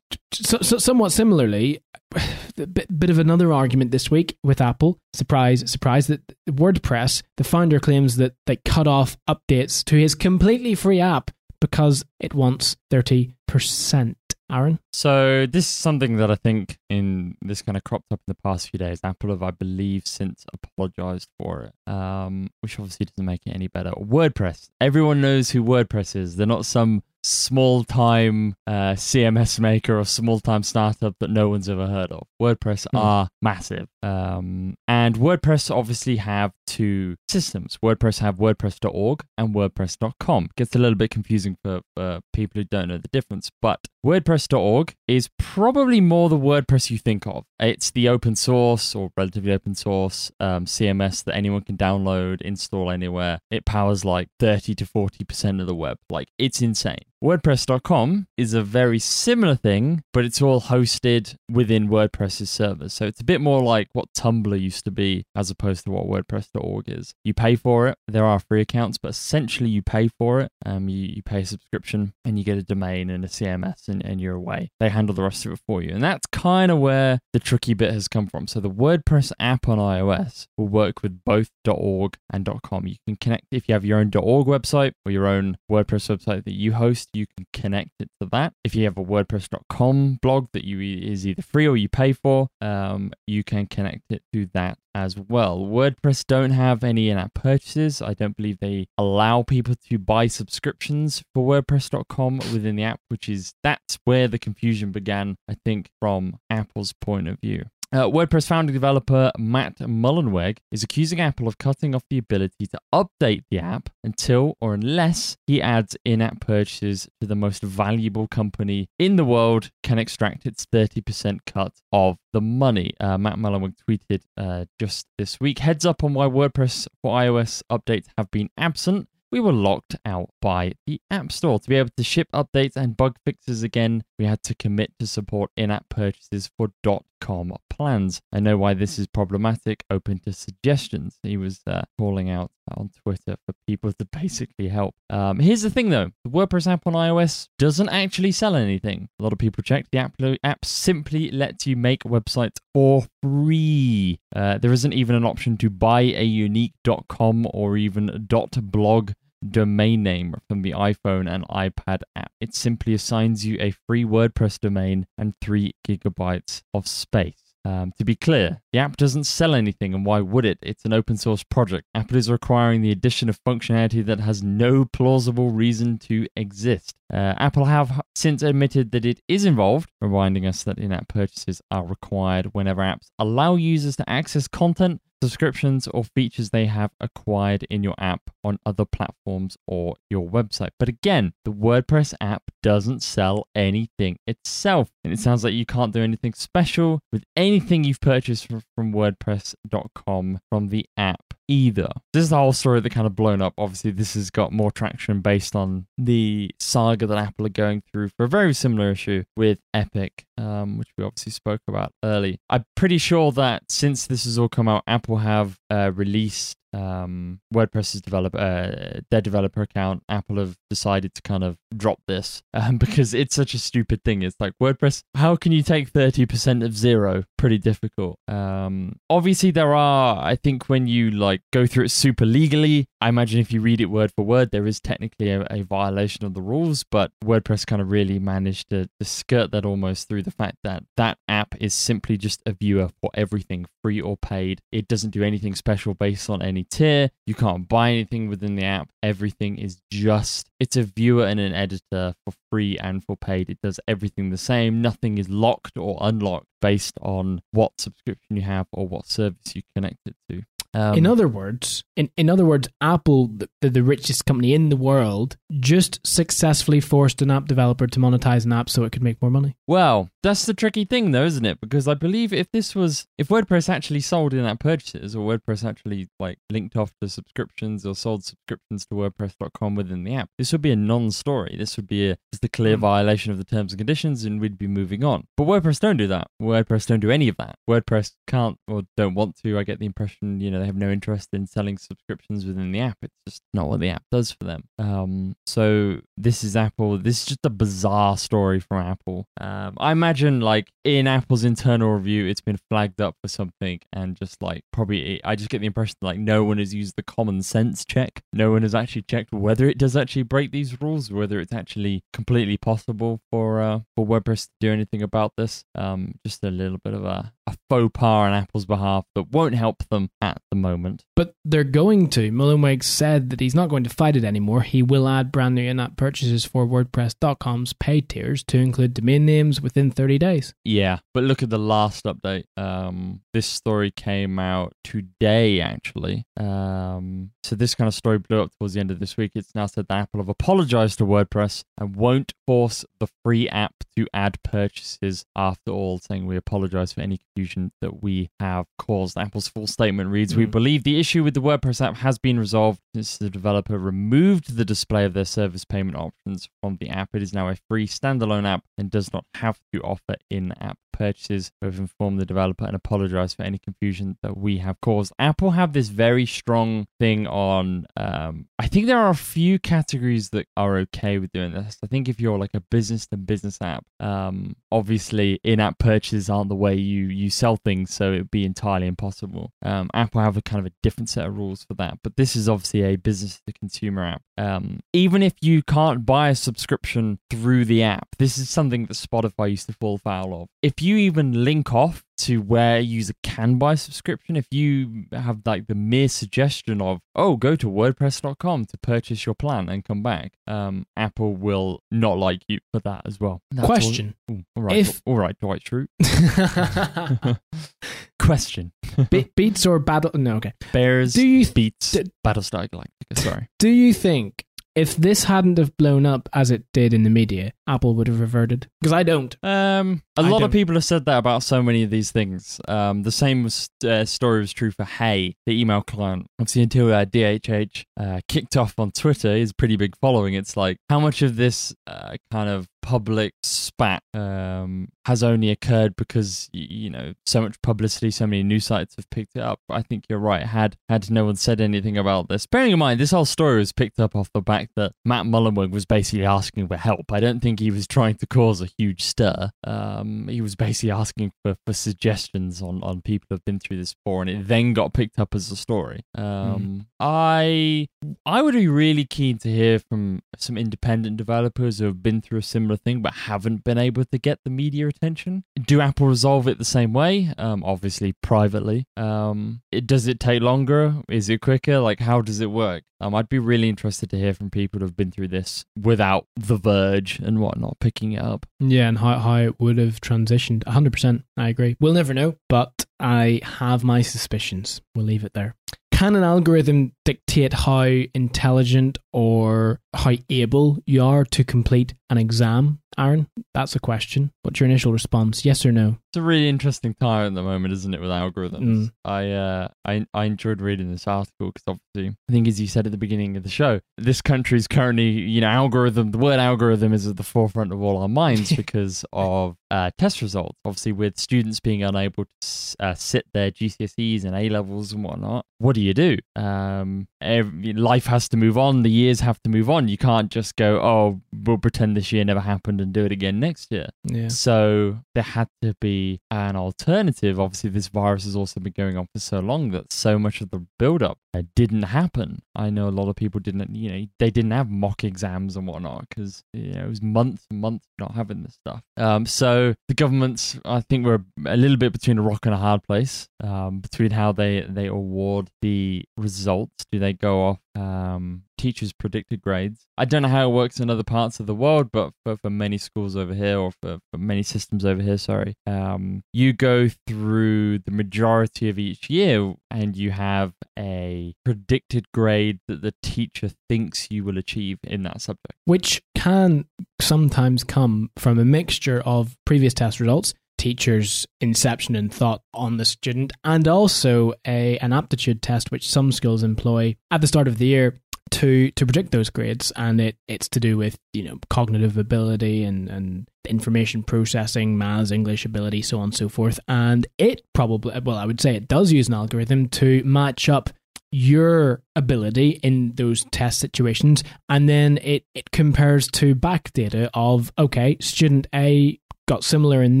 [0.32, 1.80] so, so somewhat similarly,
[2.14, 2.20] a
[2.66, 4.98] bit, bit of another argument this week with Apple.
[5.12, 6.06] Surprise, surprise!
[6.06, 11.30] That WordPress, the founder claims that they cut off updates to his completely free app
[11.60, 14.16] because it wants thirty percent.
[14.50, 18.32] Aaron, So this is something that I think in this kind of cropped up in
[18.32, 18.98] the past few days.
[19.04, 23.68] Apple have, I believe, since apologized for it, um, which obviously doesn't make it any
[23.68, 23.90] better.
[23.90, 24.70] WordPress.
[24.80, 26.36] Everyone knows who WordPress is.
[26.36, 31.68] They're not some small time uh, CMS maker or small time startup that no one's
[31.68, 32.26] ever heard of.
[32.40, 32.96] WordPress Hmm.
[32.96, 33.86] are massive.
[34.02, 37.78] Um, and WordPress obviously have two systems.
[37.82, 40.50] WordPress have WordPress.org and WordPress.com.
[40.56, 44.94] Gets a little bit confusing for, for people who don't know the difference, but WordPress.org
[45.06, 47.44] is probably more the WordPress you think of.
[47.58, 52.90] It's the open source or relatively open source um, CMS that anyone can download, install
[52.90, 53.40] anywhere.
[53.50, 55.98] It powers like 30 to 40% of the web.
[56.10, 56.98] Like, it's insane.
[57.22, 62.92] WordPress.com is a very similar thing, but it's all hosted within WordPress's servers.
[62.92, 66.06] So it's a bit more like what Tumblr used to be as opposed to what
[66.06, 67.14] WordPress.org is.
[67.24, 67.98] You pay for it.
[68.06, 70.50] There are free accounts, but essentially you pay for it.
[70.64, 74.04] Um, you, you pay a subscription and you get a domain and a CMS and,
[74.04, 74.70] and you're away.
[74.80, 75.90] They handle the rest of it for you.
[75.94, 78.46] And that's kind of where the tricky bit has come from.
[78.46, 82.86] So the WordPress app on iOS will work with both .org and .com.
[82.86, 86.44] You can connect if you have your own .org website or your own WordPress website
[86.44, 88.52] that you host, you can connect it to that.
[88.64, 92.48] If you have a WordPress.com blog that you is either free or you pay for,
[92.60, 95.60] um, you can connect it to that as well.
[95.60, 98.02] WordPress don't have any in-app purchases.
[98.02, 103.28] I don't believe they allow people to buy subscriptions for WordPress.com within the app, which
[103.28, 107.66] is that's where the confusion began, I think, from Apple's point of view.
[107.90, 112.78] Uh, WordPress founding developer Matt Mullenweg is accusing Apple of cutting off the ability to
[112.92, 118.28] update the app until or unless he adds in app purchases to the most valuable
[118.28, 122.92] company in the world can extract its 30% cut of the money.
[123.00, 127.62] Uh, Matt Mullenweg tweeted uh, just this week Heads up on why WordPress for iOS
[127.72, 129.08] updates have been absent.
[129.32, 131.58] We were locked out by the App Store.
[131.58, 135.06] To be able to ship updates and bug fixes again, we had to commit to
[135.06, 136.72] support in app purchases for
[137.20, 138.20] .com plans.
[138.32, 139.84] I know why this is problematic.
[139.90, 141.18] Open to suggestions.
[141.22, 144.94] He was uh, calling out on Twitter for people to basically help.
[145.10, 149.08] Um, here's the thing though the WordPress app on iOS doesn't actually sell anything.
[149.18, 149.88] A lot of people checked.
[149.92, 154.20] The app, app simply lets you make websites for free.
[154.34, 156.74] Uh, there isn't even an option to buy a unique
[157.08, 159.12] .com or even .blog
[159.46, 162.32] domain name from the iPhone and iPad app.
[162.40, 167.48] It simply assigns you a free WordPress domain and three gigabytes of space.
[167.64, 170.58] Um, to be clear, the app doesn't sell anything, and why would it?
[170.62, 171.86] It's an open source project.
[171.94, 176.94] Apple is requiring the addition of functionality that has no plausible reason to exist.
[177.12, 181.60] Uh, Apple have since admitted that it is involved, reminding us that in app purchases
[181.70, 187.64] are required whenever apps allow users to access content subscriptions or features they have acquired
[187.64, 190.70] in your app on other platforms or your website.
[190.78, 194.90] But again, the WordPress app doesn't sell anything itself.
[195.04, 198.92] And it sounds like you can't do anything special with anything you've purchased from, from
[198.92, 201.88] WordPress.com from the app either.
[202.12, 203.54] This is the whole story that kind of blown up.
[203.58, 208.10] Obviously, this has got more traction based on the saga that Apple are going through
[208.10, 212.38] for a very similar issue with Epic, um, which we obviously spoke about early.
[212.50, 217.40] I'm pretty sure that since this has all come out, Apple have uh, released um,
[217.54, 222.76] WordPress's developer, uh, their developer account, Apple have decided to kind of drop this um,
[222.78, 224.22] because it's such a stupid thing.
[224.22, 227.24] It's like WordPress, how can you take 30% of zero?
[227.36, 228.18] Pretty difficult.
[228.28, 233.08] Um, obviously, there are, I think, when you like go through it super legally, I
[233.08, 236.34] imagine if you read it word for word, there is technically a, a violation of
[236.34, 240.30] the rules, but WordPress kind of really managed to, to skirt that almost through the
[240.30, 244.60] fact that that app is simply just a viewer for everything, free or paid.
[244.72, 247.10] It doesn't do anything special based on any tier.
[247.26, 248.90] You can't buy anything within the app.
[249.02, 253.50] Everything is just, it's a viewer and an editor for free and for paid.
[253.50, 254.80] It does everything the same.
[254.82, 259.62] Nothing is locked or unlocked based on what subscription you have or what service you
[259.74, 260.42] connect it to.
[260.74, 264.76] Um, in other words, in, in other words, Apple, the, the richest company in the
[264.76, 269.20] world, just successfully forced an app developer to monetize an app so it could make
[269.22, 269.56] more money.
[269.66, 271.60] Well, that's the tricky thing, though, isn't it?
[271.60, 276.08] Because I believe if this was, if WordPress actually sold in-app purchases, or WordPress actually
[276.18, 280.62] like linked off to subscriptions or sold subscriptions to WordPress.com within the app, this would
[280.62, 281.56] be a non-story.
[281.56, 282.80] This would be a just a clear mm.
[282.80, 285.26] violation of the terms and conditions, and we'd be moving on.
[285.36, 286.28] But WordPress don't do that.
[286.40, 287.56] WordPress don't do any of that.
[287.68, 289.58] WordPress can't or don't want to.
[289.58, 292.80] I get the impression, you know, they have no interest in selling subscriptions within the
[292.80, 292.98] app.
[293.02, 294.64] It's just not what the app does for them.
[294.78, 296.98] Um, so this is Apple.
[296.98, 299.26] This is just a bizarre story from Apple.
[299.40, 304.16] Um, I imagine like in Apple's internal review, it's been flagged up for something, and
[304.16, 307.02] just like probably, I just get the impression that, like no one has used the
[307.02, 308.22] common sense check.
[308.32, 312.02] No one has actually checked whether it does actually break these rules, whether it's actually
[312.12, 315.64] completely possible for uh, for WordPress to do anything about this.
[315.74, 319.54] Um, just a little bit of a, a faux pas on Apple's behalf that won't
[319.54, 321.04] help them at the moment.
[321.16, 322.30] But they're going to.
[322.30, 324.62] Mullenweg said that he's not going to fight it anymore.
[324.62, 329.60] He will add brand new in-app purchases for WordPress.com's paid tiers to include domain names
[329.60, 330.54] within 30 days.
[330.64, 332.44] Yeah, but look at the last update.
[332.56, 336.24] Um, this story came out today, actually.
[336.36, 339.32] Um, so this kind of story blew up towards the end of this week.
[339.34, 343.74] It's now said that Apple have apologized to WordPress and won't force the free app
[343.96, 349.16] to add purchases after all, saying we apologize for any confusion that we have caused.
[349.16, 350.36] Apple's full statement reads.
[350.38, 350.50] We hmm.
[350.52, 354.64] believe the issue with the WordPress app has been resolved since the developer removed the
[354.64, 357.08] display of their service payment options from the app.
[357.12, 361.52] It is now a free standalone app and does not have to offer in-app purchases.
[361.62, 365.12] We've informed the developer and apologized for any confusion that we have caused.
[365.18, 367.86] Apple have this very strong thing on.
[367.96, 371.78] Um, I think there are a few categories that are okay with doing this.
[371.84, 376.48] I think if you're like a business to business app, um, obviously in-app purchases aren't
[376.48, 379.52] the way you you sell things, so it would be entirely impossible.
[379.62, 382.34] Um, Apple have a kind of a different set of rules for that, but this
[382.34, 384.22] is obviously a business to consumer app.
[384.36, 388.94] Um, even if you can't buy a subscription through the app, this is something that
[388.94, 390.48] Spotify used to fall foul of.
[390.62, 395.40] If you even link off to where a user can buy subscription, if you have
[395.46, 400.02] like the mere suggestion of, oh, go to WordPress.com to purchase your plan and come
[400.02, 403.40] back, um, Apple will not like you for that as well.
[403.50, 404.14] That's Question.
[404.28, 405.02] All, ooh, all right, if...
[405.06, 405.88] all right, Dwight Schrute.
[408.18, 408.72] Question.
[409.10, 410.10] Be- beets or battle?
[410.14, 410.52] No, okay.
[410.72, 411.14] Bears.
[411.14, 413.16] Do you th- beets d- Battlestar Galactica?
[413.16, 413.48] Sorry.
[413.58, 417.52] Do you think if this hadn't have blown up as it did in the media,
[417.68, 418.68] Apple would have reverted?
[418.80, 419.36] Because I don't.
[419.42, 420.42] Um, a I lot don't.
[420.44, 422.60] of people have said that about so many of these things.
[422.66, 426.26] Um, the same was, uh, story was true for Hey, the email client.
[426.40, 430.34] Obviously, until uh, DHH uh, kicked off on Twitter, his pretty big following.
[430.34, 435.94] It's like how much of this uh, kind of public spat um, has only occurred
[435.96, 439.60] because you know so much publicity, so many news sites have picked it up.
[439.68, 440.42] I think you're right.
[440.42, 443.72] Had had no one said anything about this, bearing in mind this whole story was
[443.72, 447.12] picked up off the back that Matt Mullenweg was basically asking for help.
[447.12, 449.50] I don't think think he was trying to cause a huge stir.
[449.64, 453.94] Um, he was basically asking for, for suggestions on, on people who've been through this
[453.94, 456.04] before, and it then got picked up as a story.
[456.14, 456.86] Um, mm.
[457.00, 457.88] I
[458.24, 462.38] I would be really keen to hear from some independent developers who have been through
[462.38, 465.44] a similar thing but haven't been able to get the media attention.
[465.60, 467.32] Do Apple resolve it the same way?
[467.38, 468.86] Um, obviously, privately.
[468.96, 471.02] Um, it, does it take longer?
[471.08, 471.78] Is it quicker?
[471.78, 472.84] Like, how does it work?
[473.00, 476.56] Um, I'd be really interested to hear from people who've been through this without The
[476.56, 478.46] Verge and whatnot picking it up.
[478.60, 480.64] Yeah, and how, how it would have transitioned.
[480.64, 481.22] 100%.
[481.36, 481.76] I agree.
[481.80, 484.80] We'll never know, but I have my suspicions.
[484.94, 485.54] We'll leave it there.
[485.98, 487.82] Can an algorithm dictate how
[488.14, 493.26] intelligent or how able you are to complete an exam, Aaron?
[493.52, 494.30] That's a question.
[494.42, 495.44] What's your initial response?
[495.44, 495.98] Yes or no?
[496.18, 498.90] A really interesting time at the moment, isn't it, with algorithms?
[498.90, 498.92] Mm.
[499.04, 502.86] I, uh, I I enjoyed reading this article because obviously, I think as you said
[502.86, 506.10] at the beginning of the show, this country is currently, you know, algorithm.
[506.10, 510.22] The word algorithm is at the forefront of all our minds because of uh, test
[510.22, 510.58] results.
[510.64, 515.46] Obviously, with students being unable to uh, sit their GCSEs and A levels and whatnot,
[515.58, 516.16] what do you do?
[516.36, 518.82] Um, every, life has to move on.
[518.82, 519.88] The years have to move on.
[519.88, 523.40] You can't just go, oh, we'll pretend this year never happened and do it again
[523.40, 523.88] next year.
[524.04, 524.28] Yeah.
[524.28, 527.38] So there had to be an alternative.
[527.38, 530.50] Obviously, this virus has also been going on for so long that so much of
[530.50, 532.42] the build-up uh, didn't happen.
[532.54, 535.66] I know a lot of people didn't, you know, they didn't have mock exams and
[535.66, 538.82] whatnot because you know, it was months and months not having this stuff.
[538.96, 542.58] Um, so the governments, I think, were a little bit between a rock and a
[542.58, 546.86] hard place um, between how they they award the results.
[546.90, 549.86] Do they go off um, teachers' predicted grades.
[549.96, 552.50] I don't know how it works in other parts of the world, but for, for
[552.50, 556.88] many schools over here, or for, for many systems over here, sorry, um, you go
[557.06, 563.50] through the majority of each year and you have a predicted grade that the teacher
[563.68, 565.54] thinks you will achieve in that subject.
[565.64, 566.66] Which can
[567.00, 572.84] sometimes come from a mixture of previous test results teacher's inception and thought on the
[572.84, 577.58] student, and also a an aptitude test which some schools employ at the start of
[577.58, 577.94] the year
[578.30, 582.64] to to predict those grades and it it's to do with you know cognitive ability
[582.64, 587.98] and and information processing maths english ability so on and so forth and it probably
[588.00, 590.70] well i would say it does use an algorithm to match up
[591.10, 597.50] your ability in those test situations and then it, it compares to back data of
[597.58, 600.00] okay student a got similar in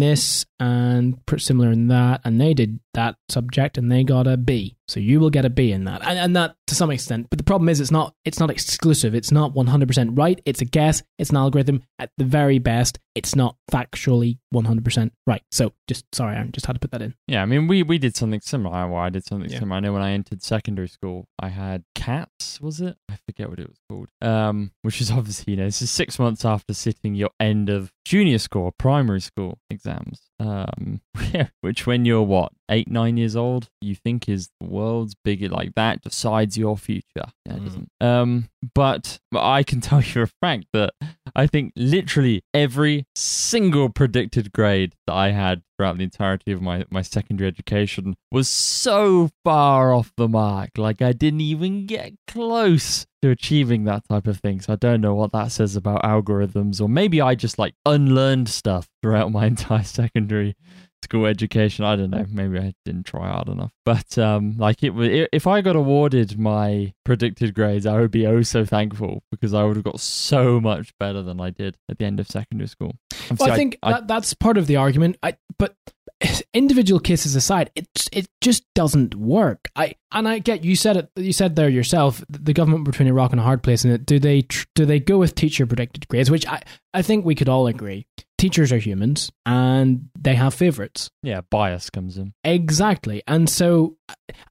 [0.00, 4.74] this and similar in that, and they did that subject and they got a B.
[4.88, 7.28] So you will get a B in that, and, and that to some extent.
[7.30, 9.14] But the problem is, it's not it's not exclusive.
[9.14, 10.40] It's not one hundred percent right.
[10.44, 11.02] It's a guess.
[11.18, 11.82] It's an algorithm.
[11.98, 15.42] At the very best, it's not factually one hundred percent right.
[15.50, 17.14] So just sorry, Aaron, just had to put that in.
[17.26, 18.88] Yeah, I mean, we we did something similar.
[18.88, 19.58] Well, I did something yeah.
[19.58, 19.76] similar.
[19.76, 22.60] I know when I entered secondary school, I had CATS.
[22.60, 22.96] Was it?
[23.10, 24.08] I forget what it was called.
[24.22, 27.92] Um, which is obviously you know this is six months after sitting your end of
[28.04, 31.00] junior school, primary school exams um,
[31.60, 35.74] which when you're what eight nine years old, you think is the world's biggest like
[35.74, 37.26] that decides your future.
[37.46, 37.64] Yeah, mm.
[37.64, 37.88] doesn't.
[38.00, 40.92] Um, but I can tell you a fact that
[41.34, 46.84] I think literally every single predicted grade that I had throughout the entirety of my,
[46.90, 50.70] my secondary education was so far off the mark.
[50.76, 54.60] Like I didn't even get close to achieving that type of thing.
[54.60, 58.48] So I don't know what that says about algorithms, or maybe I just like unlearned
[58.48, 60.56] stuff throughout my entire secondary
[61.02, 61.84] school education.
[61.84, 62.26] I don't know.
[62.30, 63.72] Maybe I didn't try hard enough.
[63.84, 68.26] But um, like it was, if I got awarded my predicted grades, I would be
[68.26, 71.98] oh so thankful because I would have got so much better than I did at
[71.98, 72.96] the end of secondary school.
[73.38, 75.16] Well, I think I, that, that's part of the argument.
[75.22, 75.76] I, but
[76.54, 79.70] individual cases aside, it it just doesn't work.
[79.76, 81.10] I and I get you said it.
[81.16, 82.24] You said there yourself.
[82.28, 83.84] The government between a rock and a hard place.
[83.84, 86.30] And do they do they go with teacher predicted grades?
[86.30, 88.06] Which I I think we could all agree.
[88.38, 91.10] Teachers are humans and they have favorites.
[91.22, 92.32] Yeah, bias comes in.
[92.44, 93.22] Exactly.
[93.26, 93.96] And so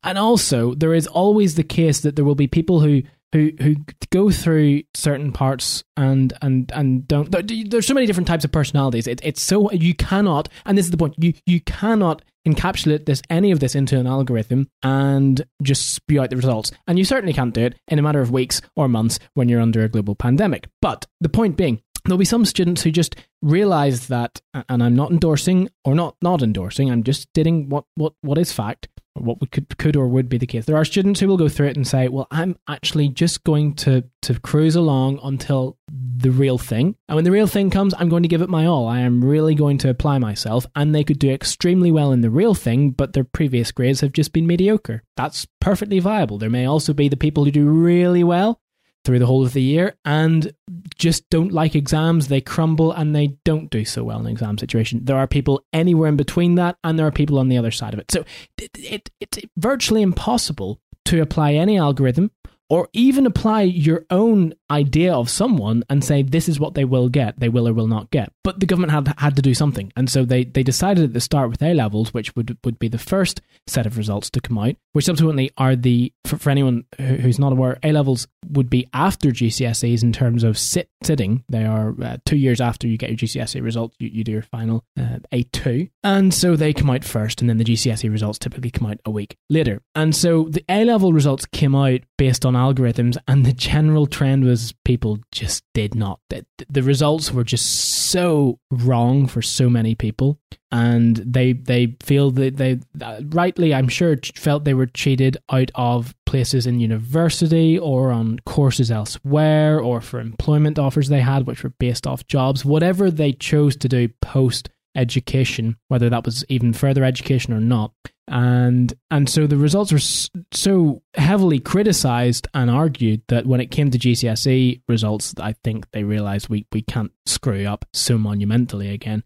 [0.04, 3.76] and also there is always the case that there will be people who who who
[4.10, 7.32] go through certain parts and and and don't.
[7.32, 9.08] There's so many different types of personalities.
[9.08, 11.16] It, it's so you cannot, and this is the point.
[11.18, 16.30] You you cannot encapsulate this any of this into an algorithm and just spew out
[16.30, 16.72] the results.
[16.88, 19.62] And you certainly can't do it in a matter of weeks or months when you're
[19.62, 20.68] under a global pandemic.
[20.82, 25.12] But the point being, there'll be some students who just realize that, and I'm not
[25.12, 26.90] endorsing or not not endorsing.
[26.90, 28.88] I'm just stating what what what is fact
[29.20, 30.66] what could could or would be the case.
[30.66, 33.74] There are students who will go through it and say, "Well, I'm actually just going
[33.76, 38.10] to to cruise along until the real thing, and when the real thing comes, I'm
[38.10, 38.88] going to give it my all.
[38.88, 42.30] I am really going to apply myself." And they could do extremely well in the
[42.30, 45.04] real thing, but their previous grades have just been mediocre.
[45.16, 46.38] That's perfectly viable.
[46.38, 48.60] There may also be the people who do really well
[49.08, 50.52] through the whole of the year and
[50.98, 52.28] just don't like exams.
[52.28, 55.06] They crumble and they don't do so well in exam situation.
[55.06, 57.94] There are people anywhere in between that, and there are people on the other side
[57.94, 58.12] of it.
[58.12, 58.26] So
[58.58, 62.32] it, it, it's virtually impossible to apply any algorithm
[62.70, 67.10] or even apply your own idea of someone and say this is what they will
[67.10, 68.32] get, they will or will not get.
[68.44, 71.22] But the government had had to do something, and so they they decided at the
[71.22, 74.58] start with A levels, which would would be the first set of results to come
[74.58, 78.88] out, which subsequently are the for, for anyone who's not aware, A levels would be
[78.94, 81.44] after GCSEs in terms of sit sitting.
[81.50, 84.42] They are uh, two years after you get your GCSE results, you, you do your
[84.42, 88.40] final uh, A two, and so they come out first, and then the GCSE results
[88.40, 89.82] typically come out a week later.
[89.96, 94.46] And so the A level results came out based on algorithms, and the general trend
[94.46, 96.20] was people just did not.
[96.30, 100.40] The, the results were just so wrong for so many people,
[100.72, 105.72] and they they feel that they uh, rightly, I'm sure, felt they were cheated out
[105.76, 111.64] of places in university or on courses elsewhere or for employment offers they had, which
[111.64, 116.74] were based off jobs, whatever they chose to do post education, whether that was even
[116.74, 117.92] further education or not.
[118.28, 123.90] And and so the results were so heavily criticized and argued that when it came
[123.92, 129.24] to GCSE results, I think they realized we, we can't screw up so monumentally again.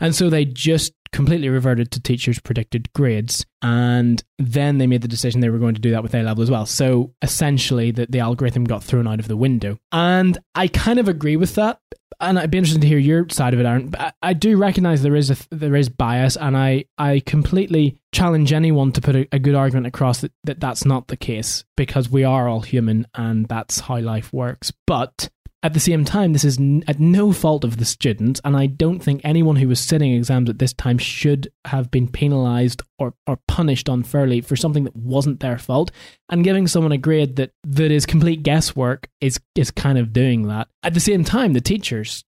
[0.00, 3.44] And so they just completely reverted to teachers' predicted grades.
[3.60, 6.42] And then they made the decision they were going to do that with A level
[6.42, 6.66] as well.
[6.66, 9.78] So essentially, the, the algorithm got thrown out of the window.
[9.92, 11.80] And I kind of agree with that.
[12.20, 13.88] And I'd be interested to hear your side of it, Aaron.
[13.88, 18.52] But I, do recognize there is a, there is bias, and I, I completely challenge
[18.52, 22.10] anyone to put a, a good argument across that, that that's not the case because
[22.10, 24.72] we are all human and that's how life works.
[24.86, 25.30] But
[25.62, 28.66] at the same time, this is n- at no fault of the students, and I
[28.66, 33.14] don't think anyone who was sitting exams at this time should have been penalised or,
[33.26, 35.92] or punished unfairly for something that wasn't their fault.
[36.28, 40.48] And giving someone a grade that, that is complete guesswork is is kind of doing
[40.48, 40.68] that.
[40.82, 42.24] At the same time, the teachers,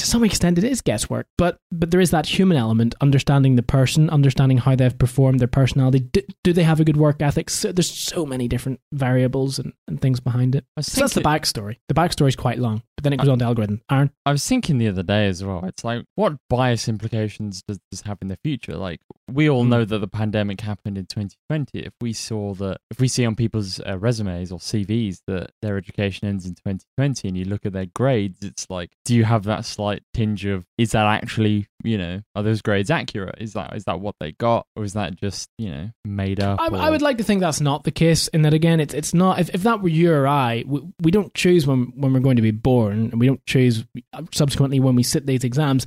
[0.00, 3.62] to some extent it is guesswork but but there is that human element understanding the
[3.62, 6.00] person understanding how they've performed their personality.
[6.00, 7.50] Do, do they have a good work ethic?
[7.50, 10.64] So there's so many different variables and, and things behind it.
[10.80, 11.76] So that's the backstory.
[11.88, 13.80] The backstory is quite long but then it goes I, on to algorithm.
[13.90, 14.10] Aaron?
[14.26, 18.02] I was thinking the other day as well it's like what bias implications does this
[18.02, 18.76] have in the future?
[18.76, 19.68] Like we all mm.
[19.68, 23.36] know that the pandemic happened in 2020 if we saw that if we see on
[23.36, 27.72] people's uh, resumes or cvs that their education ends in 2020 and you look at
[27.72, 31.96] their grades it's like do you have that slight tinge of is that actually you
[31.96, 33.36] know are those grades accurate?
[33.38, 34.66] Is that is that what they got?
[34.76, 37.60] Or is that just you know made up I, I would like to think that's
[37.60, 40.26] not the case and that again it's it's not if, if that were you or
[40.26, 43.44] I we, we don't choose when when we're going to be born and we don't
[43.46, 43.84] choose
[44.32, 45.86] subsequently when we sit these exams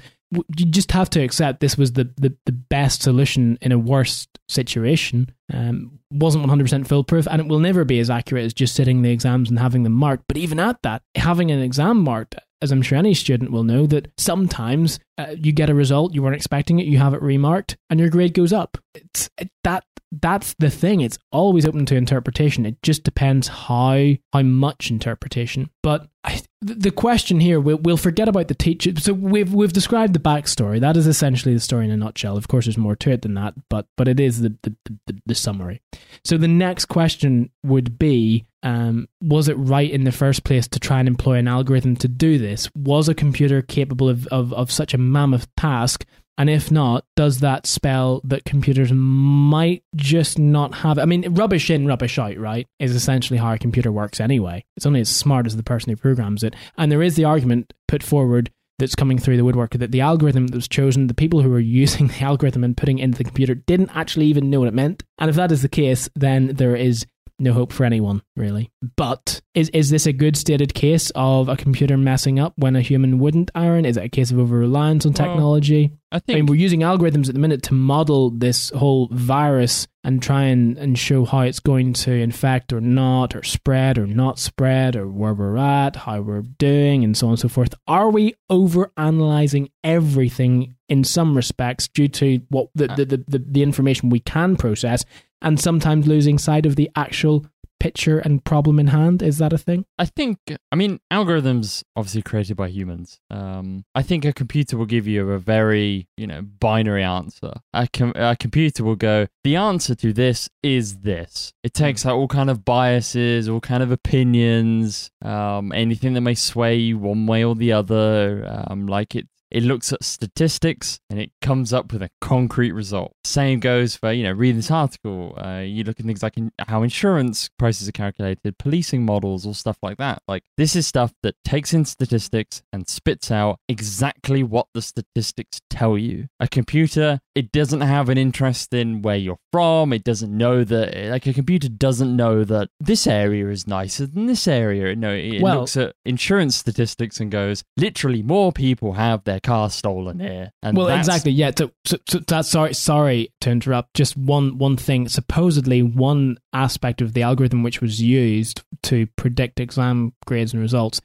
[0.58, 4.28] you just have to accept this was the, the, the best solution in a worse
[4.48, 5.32] situation.
[5.54, 9.12] Um, wasn't 100% foolproof, and it will never be as accurate as just sitting the
[9.12, 10.26] exams and having them marked.
[10.28, 13.86] But even at that, having an exam marked as I'm sure any student will know,
[13.88, 17.76] that sometimes uh, you get a result, you weren't expecting it, you have it remarked,
[17.90, 18.78] and your grade goes up.
[18.96, 19.84] It's it, that
[20.22, 21.02] that's the thing.
[21.02, 22.66] It's always open to interpretation.
[22.66, 25.70] It just depends how how much interpretation.
[25.82, 28.92] But I, the question here, we'll, we'll forget about the teacher.
[29.00, 30.80] So we've we've described the backstory.
[30.80, 32.38] That is essentially the story in a nutshell.
[32.38, 34.76] Of course, there's more to it than that, but but it is the the,
[35.08, 35.82] the, the summary.
[36.24, 38.46] So the next question would be.
[38.66, 42.08] Um, was it right in the first place to try and employ an algorithm to
[42.08, 42.70] do this?
[42.74, 46.06] Was a computer capable of, of, of such a mammoth task
[46.38, 50.98] and if not, does that spell that computers might just not have?
[50.98, 52.68] I mean, rubbish in, rubbish out, right?
[52.80, 54.66] Is essentially how a computer works anyway.
[54.76, 56.56] It's only as smart as the person who programs it.
[56.78, 60.48] And there is the argument put forward that's coming through the woodwork that the algorithm
[60.48, 63.24] that was chosen, the people who were using the algorithm and putting it into the
[63.24, 65.04] computer didn't actually even know what it meant.
[65.20, 67.06] And if that is the case, then there is
[67.40, 68.72] no hope for anyone, really.
[68.96, 72.82] But is is this a good stated case of a computer messing up when a
[72.82, 73.86] human wouldn't, Aaron?
[73.86, 75.90] Is it a case of over reliance on technology?
[75.90, 79.10] Well, I think I mean, we're using algorithms at the minute to model this whole
[79.12, 83.98] virus and try and, and show how it's going to infect or not, or spread
[83.98, 87.48] or not spread, or where we're at, how we're doing, and so on and so
[87.48, 87.74] forth.
[87.88, 93.40] Are we over analyzing everything in some respects due to what the, the, the, the,
[93.40, 95.06] the information we can process
[95.44, 97.46] and sometimes losing sight of the actual
[97.84, 99.22] picture and problem in hand?
[99.22, 99.84] Is that a thing?
[100.00, 100.38] I think,
[100.72, 103.20] I mean, algorithms obviously created by humans.
[103.30, 107.52] Um, I think a computer will give you a very, you know, binary answer.
[107.74, 111.52] A, com- a computer will go, the answer to this is this.
[111.62, 116.36] It takes out all kind of biases, all kind of opinions, um, anything that may
[116.36, 118.64] sway you one way or the other.
[118.70, 123.14] Um, like it It looks at statistics and it comes up with a concrete result.
[123.24, 125.38] Same goes for, you know, reading this article.
[125.40, 129.54] Uh, you look at things like in, how insurance prices are calculated, policing models, or
[129.54, 130.24] stuff like that.
[130.28, 135.62] Like, this is stuff that takes in statistics and spits out exactly what the statistics
[135.70, 136.26] tell you.
[136.40, 139.92] A computer, it doesn't have an interest in where you're from.
[139.92, 144.28] It doesn't know that, like, a computer doesn't know that this area is nicer than
[144.28, 144.96] this area.
[144.96, 149.72] No, it Well- looks at insurance statistics and goes, literally, more people have their car
[149.72, 150.52] stolen here.
[150.62, 151.32] And well, exactly.
[151.32, 151.52] Yeah.
[151.58, 152.74] So, so, so that's sorry.
[152.74, 153.96] Sorry to interrupt.
[153.96, 155.08] Just one one thing.
[155.08, 161.02] Supposedly, one aspect of the algorithm which was used to predict exam grades and results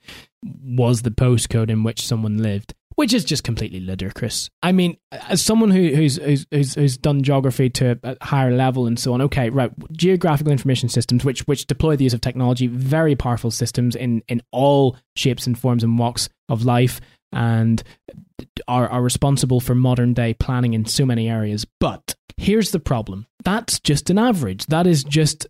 [0.62, 2.74] was the postcode in which someone lived.
[2.98, 4.50] Which is just completely ludicrous.
[4.60, 8.98] I mean, as someone who, who's, who's who's done geography to a higher level and
[8.98, 13.14] so on, okay, right, geographical information systems, which which deploy the use of technology, very
[13.14, 17.00] powerful systems in in all shapes and forms and walks of life,
[17.32, 17.84] and
[18.66, 21.64] are, are responsible for modern day planning in so many areas.
[21.78, 24.66] But here's the problem that's just an average.
[24.66, 25.46] That is just,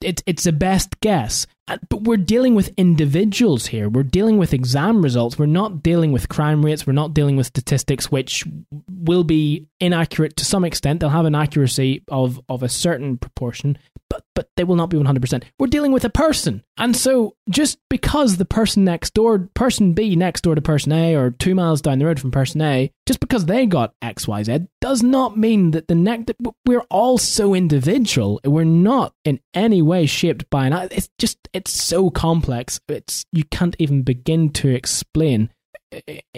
[0.00, 1.46] it, it's a best guess.
[1.70, 3.88] Uh, But we're dealing with individuals here.
[3.88, 5.38] We're dealing with exam results.
[5.38, 6.86] We're not dealing with crime rates.
[6.86, 8.44] We're not dealing with statistics, which
[8.88, 11.00] will be inaccurate to some extent.
[11.00, 14.96] They'll have an accuracy of, of a certain proportion, but, but they will not be
[14.98, 15.44] 100%.
[15.58, 16.62] We're dealing with a person.
[16.76, 21.14] And so just because the person next door, person B next door to person A
[21.14, 25.02] or two miles down the road from person A, just because they got XYZ does
[25.02, 26.30] not mean that the next,
[26.66, 28.40] we're all so individual.
[28.44, 32.80] We're not in any way shaped by an, it's just, it's so complex.
[32.88, 35.50] It's, you can't even begin to explain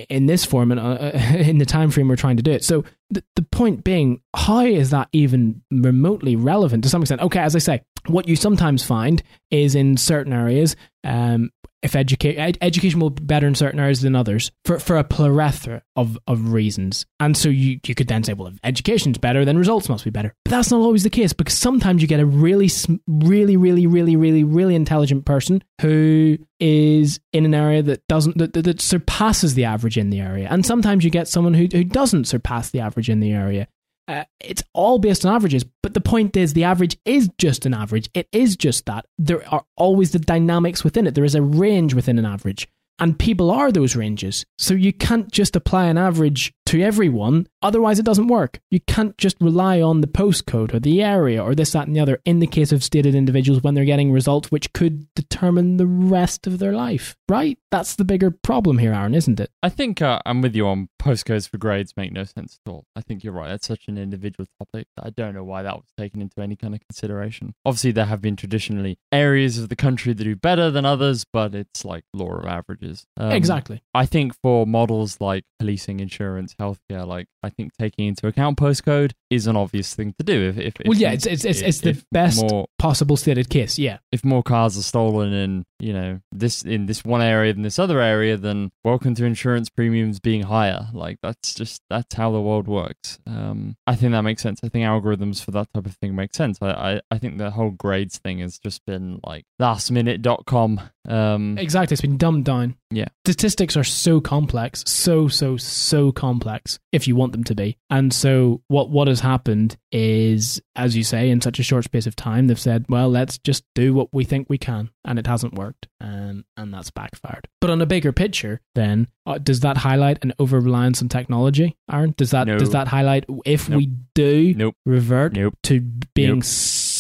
[0.09, 2.65] in this form and uh, in the time frame we're trying to do it.
[2.65, 7.21] So the, point being, how is that even remotely relevant to some extent?
[7.21, 11.51] Okay, as I say, what you sometimes find is in certain areas, um,
[11.83, 15.05] if educa- ed- education will be better in certain areas than others for, for a
[15.05, 17.07] plethora of, of reasons.
[17.19, 20.11] And so you, you could then say, well, if education's better, then results must be
[20.11, 20.35] better.
[20.45, 22.71] But that's not always the case because sometimes you get a really,
[23.09, 28.53] really, really, really, really, really intelligent person who is in an area that doesn't, that,
[28.53, 30.47] that, that surpasses the average in the area.
[30.51, 33.67] And sometimes you get someone who, who doesn't surpass the average in the area.
[34.09, 37.75] Uh, it's all based on averages, but the point is the average is just an
[37.75, 38.11] average.
[38.15, 39.07] It is just that.
[39.19, 41.15] There are always the dynamics within it.
[41.15, 44.45] There is a range within an average, and people are those ranges.
[44.59, 48.61] So you can't just apply an average to everyone, otherwise, it doesn't work.
[48.71, 52.01] You can't just rely on the postcode or the area or this, that, and the
[52.01, 55.87] other in the case of stated individuals when they're getting results which could determine the
[55.87, 57.59] rest of their life, right?
[57.73, 59.51] That's the bigger problem here, Aaron, isn't it?
[59.63, 62.85] I think uh, I'm with you on postcodes for grades make no sense at all.
[62.95, 63.49] I think you're right.
[63.49, 66.55] That's such an individual topic that I don't know why that was taken into any
[66.55, 67.55] kind of consideration.
[67.65, 71.55] Obviously, there have been traditionally areas of the country that do better than others, but
[71.55, 73.07] it's like law of averages.
[73.17, 73.83] Um, exactly.
[73.95, 79.13] I think for models like policing, insurance, healthcare, like I think taking into account postcode
[79.31, 80.51] is an obvious thing to do.
[80.51, 83.49] If, if, if Well, yeah, it's it's it's, it's the if best more possible stated
[83.49, 83.79] case.
[83.79, 83.99] Yeah.
[84.13, 87.79] if more cars are stolen in you know this in this one area than this
[87.79, 90.89] other area then welcome to insurance premiums being higher.
[90.93, 93.21] Like that's just that's how the world works.
[93.27, 94.61] Um i think that makes sense.
[94.65, 96.59] I think algorithms for that type of thing make sense.
[96.61, 101.95] I i, I think the whole grades thing has just been like lastminute.com um Exactly.
[101.95, 102.77] It's been dumbed down.
[102.91, 103.09] Yeah.
[103.27, 107.79] Statistics are so complex, so, so, so complex if you want them to be.
[107.89, 112.07] And so what, what has happened is, as you say, in such a short space
[112.07, 114.91] of time, they've said, well, let's just do what we think we can.
[115.05, 115.89] And it hasn't worked.
[116.01, 117.49] And, and that's backfired.
[117.61, 121.77] But on a bigger picture, then, uh, does that highlight an over reliance on technology,
[121.91, 122.13] Aaron?
[122.17, 122.59] Does that, No.
[122.59, 123.79] does that highlight if Nope.
[123.79, 125.81] we do nope revert nope to
[126.15, 126.43] being.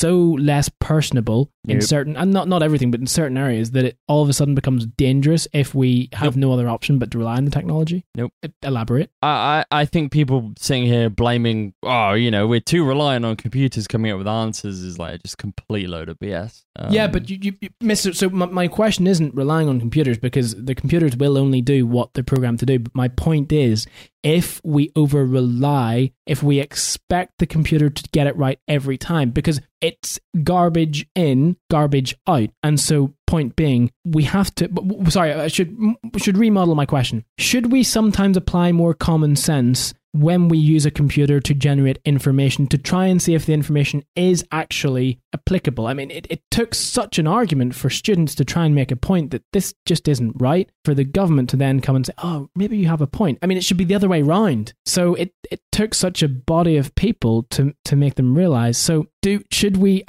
[0.03, 0.13] So
[0.51, 4.21] less personable in certain and not not everything but in certain areas that it all
[4.25, 7.45] of a sudden becomes dangerous if we have no other option but to rely on
[7.45, 8.33] the technology Nope.
[8.63, 13.25] Elaborate I, I I think people sitting here blaming, oh, you know, we're too reliant
[13.25, 16.65] on computers coming up with answers is like just complete load of BS.
[16.91, 19.79] yeah Um, but you, you, you miss it so my, my question isn't relying on
[19.79, 23.53] computers because the computers will only do what they're programmed to do but my point
[23.53, 23.87] is
[24.23, 29.31] if we over rely if we expect the computer to get it right every time
[29.31, 32.51] because it's garbage in garbage out.
[32.63, 34.69] And so point being we have to
[35.09, 35.75] sorry i should
[36.19, 37.25] should remodel my question.
[37.39, 42.67] Should we sometimes apply more common sense when we use a computer to generate information
[42.67, 45.87] to try and see if the information is actually applicable.
[45.87, 48.97] I mean, it, it took such an argument for students to try and make a
[48.97, 52.51] point that this just isn't right, for the government to then come and say, oh,
[52.55, 53.39] maybe you have a point.
[53.43, 54.75] I mean, it should be the other way round.
[54.85, 58.79] So it, it took such a body of people to to make them realize.
[58.79, 60.05] So, do should we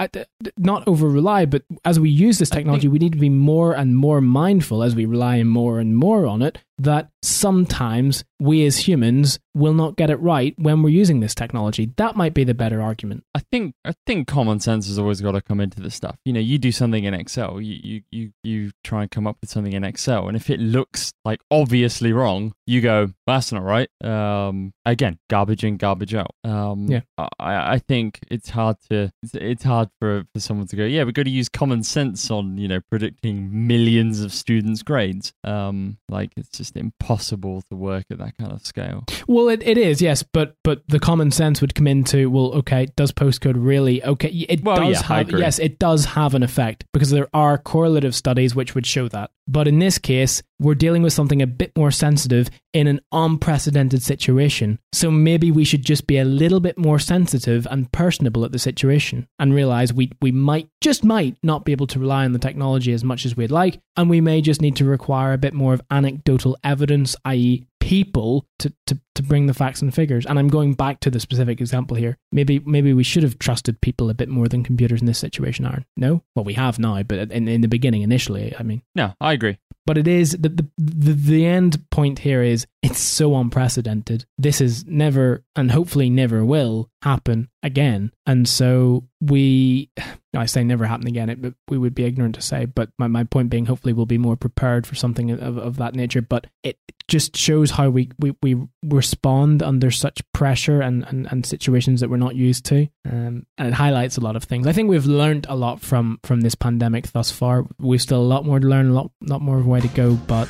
[0.58, 3.74] not over rely, but as we use this technology, think, we need to be more
[3.74, 8.88] and more mindful as we rely more and more on it that sometimes we as
[8.88, 11.92] humans will not get it right when we're using this technology.
[11.98, 13.24] That might be the better argument.
[13.36, 16.18] I think I think common sense has always got to come into this stuff.
[16.26, 19.38] You know, you do something in Excel, you you you, you try and come up
[19.42, 23.64] with something in Excel, and if it looks like obviously wrong, you go, that's not
[23.64, 23.90] right.
[24.04, 26.34] Um, again, garbage in, garbage out.
[26.44, 30.76] Um, yeah, I I think it's hard to it's, it's hard for for someone to
[30.76, 34.82] go, yeah, we've got to use common sense on you know predicting millions of students'
[34.82, 35.34] grades.
[35.44, 39.04] Um, like it's just just impossible to work at that kind of scale.
[39.28, 42.88] Well, it, it is, yes, but but the common sense would come into well, okay,
[42.96, 44.30] does postcode really okay?
[44.30, 48.16] It well, does yeah, have yes, it does have an effect because there are correlative
[48.16, 49.32] studies which would show that.
[49.48, 54.02] But in this case, we're dealing with something a bit more sensitive in an unprecedented
[54.02, 54.80] situation.
[54.94, 58.60] So maybe we should just be a little bit more sensitive and personable at the
[58.60, 62.40] situation and realize we, we might, just might, not be able to rely on the
[62.40, 63.80] technology as much as we'd like.
[63.98, 68.48] And we may just need to require a bit more of anecdotal evidence, i.e., people
[68.60, 70.26] to, to, to bring the facts and figures.
[70.26, 72.18] And I'm going back to the specific example here.
[72.32, 75.66] Maybe maybe we should have trusted people a bit more than computers in this situation,
[75.66, 75.86] Aaron.
[75.98, 76.24] No?
[76.34, 78.84] Well, we have now, but in, in the beginning, initially, I mean.
[78.96, 79.58] No, I agree.
[79.86, 84.26] But it is the, the the the end point here is it's so unprecedented.
[84.38, 88.14] This is never and hopefully never will happen again.
[88.26, 89.90] And so we
[90.36, 92.66] I say never happen again, it, but we would be ignorant to say.
[92.66, 95.96] But my, my point being, hopefully, we'll be more prepared for something of, of that
[95.96, 96.22] nature.
[96.22, 96.80] But it
[97.14, 102.10] just shows how we, we, we respond under such pressure and, and, and situations that
[102.10, 102.88] we're not used to.
[103.06, 104.66] Um, and it highlights a lot of things.
[104.66, 107.68] I think we've learned a lot from, from this pandemic thus far.
[107.78, 109.88] We've still a lot more to learn, a lot, lot more of a way to
[109.90, 110.16] go.
[110.16, 110.50] But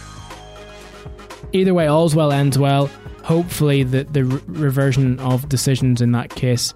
[1.51, 2.89] either way, all's well ends well.
[3.25, 6.73] Hopefully, the, the re- reversion of decisions in that case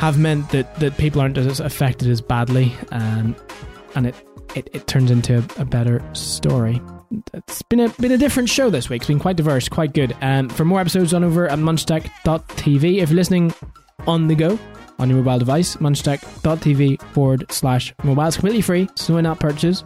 [0.00, 3.36] have meant that, that people aren't as affected as badly, um,
[3.94, 4.16] and it,
[4.56, 6.82] it, it turns into a, a, better story.
[7.34, 9.02] It's been a been a different show this week.
[9.02, 10.16] It's been quite diverse, quite good.
[10.20, 13.02] Um, for more episodes on over at munchtech.tv.
[13.02, 13.54] If you're listening
[14.06, 14.58] on the go
[14.98, 18.26] on your mobile device, munchtech.tv forward slash mobile.
[18.26, 19.84] It's completely free, so in-app purchase.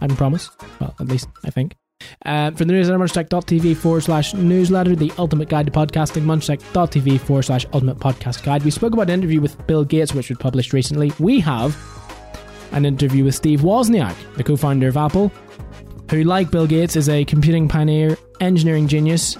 [0.00, 0.50] I can promise.
[0.80, 1.76] Well, at least I think.
[2.24, 7.20] Uh, for the news at munchtech.tv forward slash newsletter, the ultimate guide to podcasting, munchtech.tv
[7.20, 8.64] forward slash ultimate podcast guide.
[8.64, 11.12] We spoke about an interview with Bill Gates, which was published recently.
[11.18, 11.76] We have
[12.72, 15.30] an interview with Steve Wozniak, the co founder of Apple,
[16.10, 19.36] who, like Bill Gates, is a computing pioneer, engineering genius.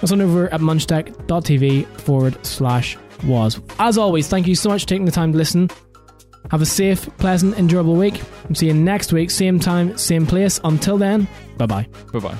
[0.00, 3.60] That's on over at munchtech.tv forward slash woz.
[3.78, 5.70] As always, thank you so much for taking the time to listen.
[6.50, 8.20] Have a safe, pleasant, enjoyable week.
[8.44, 10.60] And see you next week, same time, same place.
[10.64, 11.86] Until then, bye bye.
[12.12, 12.36] Bye bye.